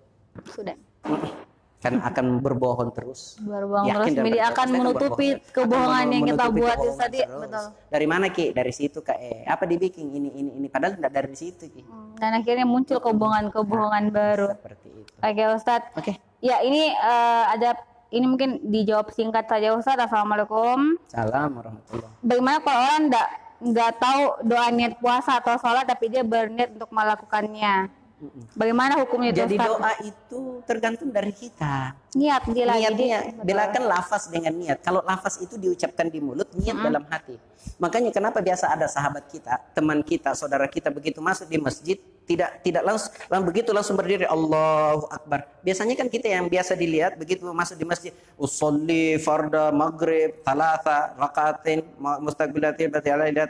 [0.53, 0.77] Sudah.
[1.81, 3.41] Kan akan berbohong terus.
[3.41, 4.37] Berbohong Yakin terus.
[4.37, 7.19] Akan menutupi kebohongan yang kita buat itu tadi.
[7.25, 7.65] Betul.
[7.89, 8.53] Dari mana Ki?
[8.53, 9.17] Dari situ Kak.
[9.17, 11.81] Eh, apa dibikin ini ini ini padahal tidak dari situ Ki.
[11.81, 14.47] Hmm, dan akhirnya muncul kebohongan-kebohongan nah, baru.
[14.53, 15.11] Seperti itu.
[15.17, 15.81] Oke, Ustaz.
[15.97, 16.30] Oke.
[16.41, 17.77] Ya, ini uh, ada
[18.09, 20.01] ini mungkin dijawab singkat saja Ustaz.
[20.01, 20.97] Assalamualaikum.
[21.05, 22.13] Salam warahmatullahi.
[22.25, 23.27] Bagaimana kalau orang enggak
[23.61, 27.93] nggak tahu doa niat puasa atau sholat tapi dia berniat untuk melakukannya?
[28.53, 29.41] Bagaimana hukumnya itu?
[29.41, 29.67] Jadi Ustaz?
[29.67, 31.97] doa itu tergantung dari kita.
[32.13, 32.83] Niat dia lagi.
[32.85, 34.77] Niatnya, belakan lafaz dengan niat.
[34.85, 36.85] Kalau lafaz itu diucapkan di mulut, niat hmm.
[36.85, 37.35] dalam hati.
[37.77, 42.61] Makanya kenapa biasa ada sahabat kita, teman kita, saudara kita begitu masuk di masjid, tidak
[42.61, 45.49] tidak langsung, langsung begitu langsung berdiri Allahu Akbar.
[45.65, 51.85] Biasanya kan kita yang biasa dilihat begitu masuk di masjid, usolli farda maghrib talata rakatin
[51.97, 52.93] mustaqbilatin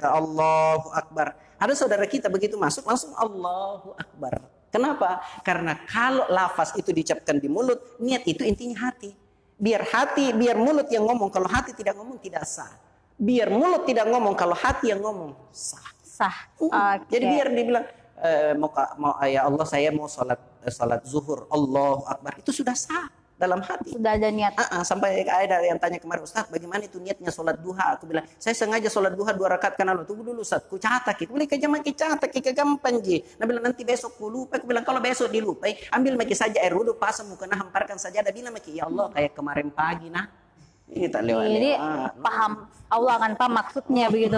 [0.03, 1.35] Allahu Akbar.
[1.61, 4.60] Ada saudara kita begitu masuk langsung Allahu Akbar.
[4.71, 5.19] Kenapa?
[5.43, 9.11] Karena kalau lafaz itu dicapkan di mulut, niat itu intinya hati.
[9.59, 11.29] Biar hati, biar mulut yang ngomong.
[11.29, 12.71] Kalau hati tidak ngomong tidak sah.
[13.19, 15.85] Biar mulut tidak ngomong, kalau hati yang ngomong sah.
[16.01, 16.35] Sah.
[16.57, 17.19] Uh, okay.
[17.19, 17.85] Jadi biar dibilang
[18.21, 23.09] e, mau, mau ya Allah saya mau sholat sholat zuhur, Allahu Akbar itu sudah sah
[23.41, 23.97] dalam hati.
[23.97, 24.53] Sudah ada niat.
[24.53, 27.97] Uh -uh, sampai ada yang tanya kemarin Ustaz, bagaimana itu niatnya sholat duha?
[27.97, 31.17] Aku bilang, saya sengaja sholat duha dua rakaat karena lo tunggu dulu Ustaz, ku catat,
[31.17, 33.25] ku boleh ke jaman ke catat, ke gampang ji.
[33.41, 36.77] Nah bilang nanti besok ku lupa, aku bilang kalau besok dilupa, ambil maki saja air
[36.77, 38.21] wudhu, pasang muka nah hamparkan saja.
[38.21, 40.29] Ada bilang maki, ya Allah kayak kemarin pagi nah.
[40.91, 41.47] Ini tak lewat.
[41.47, 41.71] Jadi
[42.19, 42.51] paham
[42.91, 44.35] Allah akan paham maksudnya begitu.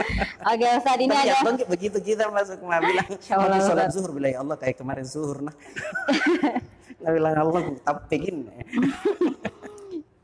[0.50, 1.38] Oke Ustaz ini ada.
[1.38, 3.06] Ya, begitu kita masuk bilang,
[3.38, 5.54] mau sholat zuhur bilang ya Allah kayak kemarin zuhur nah.
[7.10, 8.46] bilang Allah tapi gini.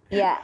[0.09, 0.41] Ya.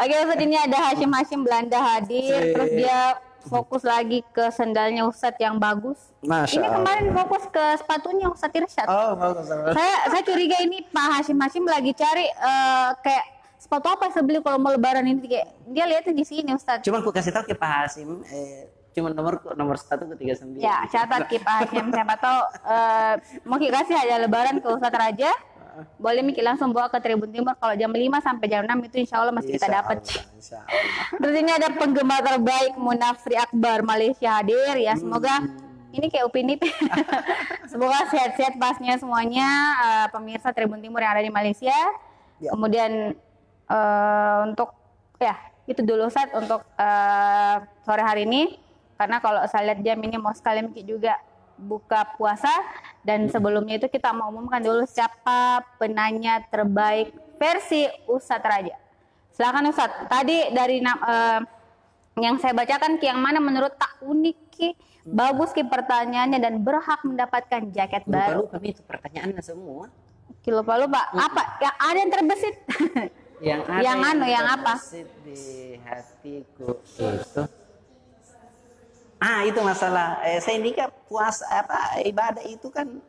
[0.00, 5.40] Oke, Ustaz ini ada Hashim Hashim Belanda hadir, terus dia fokus lagi ke sendalnya Ustadz
[5.40, 6.00] yang bagus.
[6.24, 8.88] Masya ini kemarin fokus ke sepatunya Ustadz Irsyad.
[8.88, 9.44] Oh, bagus.
[9.48, 13.24] Saya saya curiga ini Pak Hashim Hashim lagi cari uh, kayak
[13.60, 16.84] sepatu apa yang beli kalau mau lebaran ini kayak dia lihatnya di sini Ustadz.
[16.84, 20.64] Cuma aku kasih tahu ke Pak Hashim eh, cuma nomor nomor satu ke tiga sembilan.
[20.64, 23.14] Ya catat Ki Pak Hashim siapa tahu uh,
[23.44, 25.32] mau kasih hadiah lebaran ke Ustadz Raja
[25.98, 29.22] boleh Miki langsung bawa ke Tribun Timur kalau jam 5 sampai jam 6 itu insya
[29.22, 30.02] Allah masih kita dapat.
[31.18, 35.96] Terus ini ada penggemar terbaik Munafri Akbar Malaysia hadir ya semoga hmm.
[35.96, 36.70] ini kayak Upin Ipin.
[37.70, 39.48] semoga sehat-sehat pasnya semuanya
[39.78, 41.76] uh, pemirsa Tribun Timur yang ada di Malaysia.
[42.42, 42.50] Ya.
[42.54, 43.14] Kemudian
[43.70, 44.74] uh, untuk
[45.22, 47.56] ya itu dulu saat untuk uh,
[47.86, 48.60] sore hari ini
[48.94, 51.18] karena kalau saya lihat jam ini mau sekali Miki juga
[51.58, 52.50] buka puasa
[53.04, 58.76] dan sebelumnya itu kita mau umumkan dulu siapa penanya terbaik versi Ustadz Raja.
[59.36, 60.08] Silakan Ustadz.
[60.08, 61.40] Tadi dari uh,
[62.16, 64.68] yang saya bacakan yang mana menurut tak unik ki,
[65.04, 68.40] bagus ki pertanyaannya dan berhak mendapatkan jaket lupa, baru.
[68.48, 69.92] Lupa itu pertanyaannya semua.
[70.40, 71.00] Kilo lupa lupa.
[71.12, 71.60] Apa?
[71.60, 72.56] Yang ada yang terbesit.
[73.44, 74.74] yang ada yang, yang anu yang apa?
[75.24, 77.42] di hatiku itu
[79.24, 80.20] Ah itu masalah.
[80.28, 83.00] Eh, saya nikah puasa apa ibadah itu kan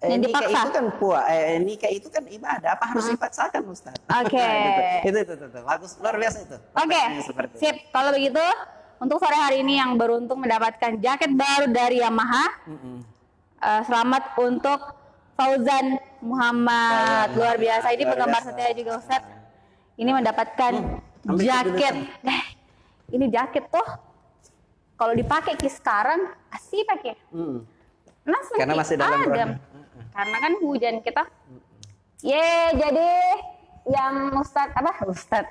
[0.00, 1.24] eh, nikah itu kan puas.
[1.28, 2.72] Eh, nikah itu kan ibadah.
[2.72, 3.20] Apa harus hmm.
[3.20, 3.92] dipaksakan Ustaz?
[4.24, 4.40] Oke.
[4.40, 5.04] Okay.
[5.12, 6.56] itu, itu, itu, itu, bagus luar biasa itu.
[6.56, 7.02] Oke.
[7.28, 7.60] Okay.
[7.60, 7.76] Sip.
[7.92, 8.40] Kalau begitu
[8.96, 12.46] untuk sore hari ini yang beruntung mendapatkan jaket baru dari Yamaha.
[12.64, 12.96] Mm -hmm.
[13.60, 14.80] uh, selamat untuk
[15.36, 17.36] Fauzan Muhammad.
[17.36, 17.92] Oh, luar biasa.
[17.92, 19.22] Ini penggemar setia juga Ustaz.
[20.00, 20.72] Ini mendapatkan
[21.28, 21.36] hmm.
[21.36, 21.94] jaket.
[22.24, 22.42] Eh,
[23.12, 23.86] ini jaket tuh
[24.94, 27.18] kalau dipakai ki sekarang asih pakai.
[27.34, 27.66] Hmm.
[28.56, 29.58] Karena masih dalam.
[30.14, 31.26] Karena kan hujan kita.
[32.24, 33.10] Ye, jadi
[33.84, 35.44] yang Ustad apa Ustad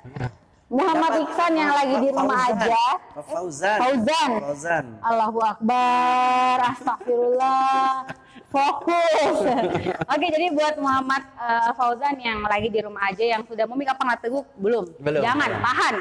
[0.74, 2.66] Muhammad Iksan yang lagi di rumah Fauzan.
[2.66, 2.86] aja.
[3.14, 3.78] Fauzan.
[3.78, 4.30] Fauzan.
[4.42, 4.84] Fauzan.
[5.06, 6.56] Allahu Akbar.
[6.74, 8.08] Astagfirullah.
[8.48, 9.36] Fokus.
[10.14, 14.18] Oke, jadi buat Muhammad eh, Fauzan yang lagi di rumah aja yang sudah up pengat
[14.24, 14.84] teguk belum?
[14.98, 15.94] Belum, Jangan, tahan.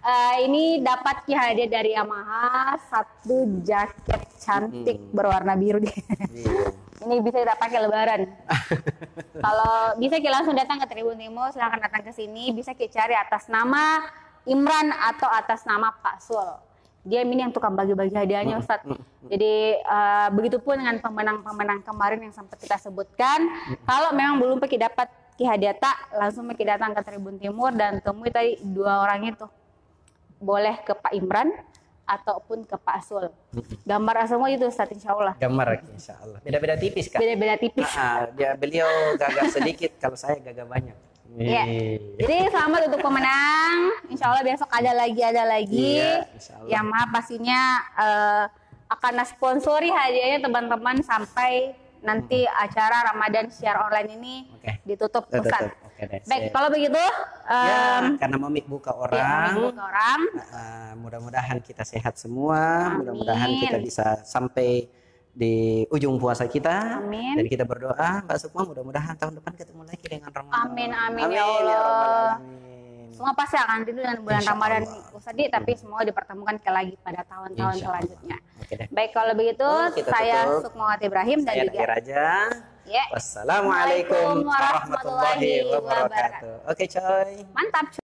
[0.00, 5.12] Eh, ini dapat ki hadiah dari Yamaha satu jaket cantik Hmm.
[5.12, 5.92] berwarna biru deh.
[6.32, 6.72] Iya.
[7.00, 8.28] ini bisa kita pakai lebaran.
[9.44, 12.48] Kalau bisa kita langsung datang ke Tribun Timur, silahkan datang ke sini.
[12.50, 14.04] Bisa kita cari atas nama
[14.44, 16.48] Imran atau atas nama Pak Sul.
[17.00, 18.88] Dia ini yang tukang bagi-bagi hadiahnya Ustadz.
[19.26, 23.48] Jadi eh, begitupun dengan pemenang-pemenang kemarin yang sempat kita sebutkan.
[23.84, 28.00] Kalau memang belum pergi dapat ki hadiah tak, langsung pergi datang ke Tribun Timur dan
[28.00, 29.44] temui tadi dua orang itu.
[30.40, 31.52] Boleh ke Pak Imran
[32.08, 33.30] ataupun ke Pak Sul.
[33.86, 35.38] Gambar semua itu Ustadz insya Allah.
[35.38, 36.42] Gambar insya Allah.
[36.42, 37.22] Beda-beda tipis kan?
[37.22, 37.86] Beda-beda tipis.
[37.94, 40.96] Ah, dia beliau gagah sedikit, kalau saya gagah banyak.
[41.38, 41.62] Iya.
[41.62, 41.98] Iya.
[42.18, 43.76] Jadi selamat untuk pemenang.
[44.10, 46.02] Insya Allah besok ada lagi ada lagi.
[46.02, 46.26] Iya.
[46.66, 47.60] Yang maha pastinya
[47.94, 48.44] eh,
[48.90, 54.82] akan sponsori hadiahnya teman-teman sampai nanti acara Ramadan siar online ini Oke.
[54.88, 55.46] ditutup Tutup.
[55.46, 55.70] Ustaz.
[56.06, 57.02] Baik, kalau begitu
[57.50, 59.50] Ya, em, karena mau buka ya, orang.
[59.52, 60.20] ibu ke orang.
[60.50, 62.96] Ah, mudah-mudahan kita sehat semua, Amin.
[63.02, 64.86] mudah-mudahan kita bisa sampai
[65.30, 67.38] di ujung puasa kita Amin.
[67.38, 70.58] dan kita berdoa Mbak Sukma mudah-mudahan tahun depan ketemu lagi dengan Ramadan.
[70.60, 71.62] Amin, amin, ya Allah.
[71.62, 73.10] rabbal alamin.
[73.10, 75.32] Semua pasti akan rindu dengan bulan Insya Ramadan Allah.
[75.36, 77.84] Di, tapi semua dipertemukan ke lagi pada tahun-tahun Allah.
[78.00, 78.36] selanjutnya.
[78.70, 78.88] Deh.
[78.88, 80.38] Baik, kalau begitu Oh, saya.
[80.62, 82.26] Sukmawati Ibrahim dan Saya juga Raja.
[82.90, 86.66] Ya, Wassalamualaikum warahmatullahi wabarakatuh.
[86.66, 87.46] Oke, coy.
[87.54, 88.00] mantap.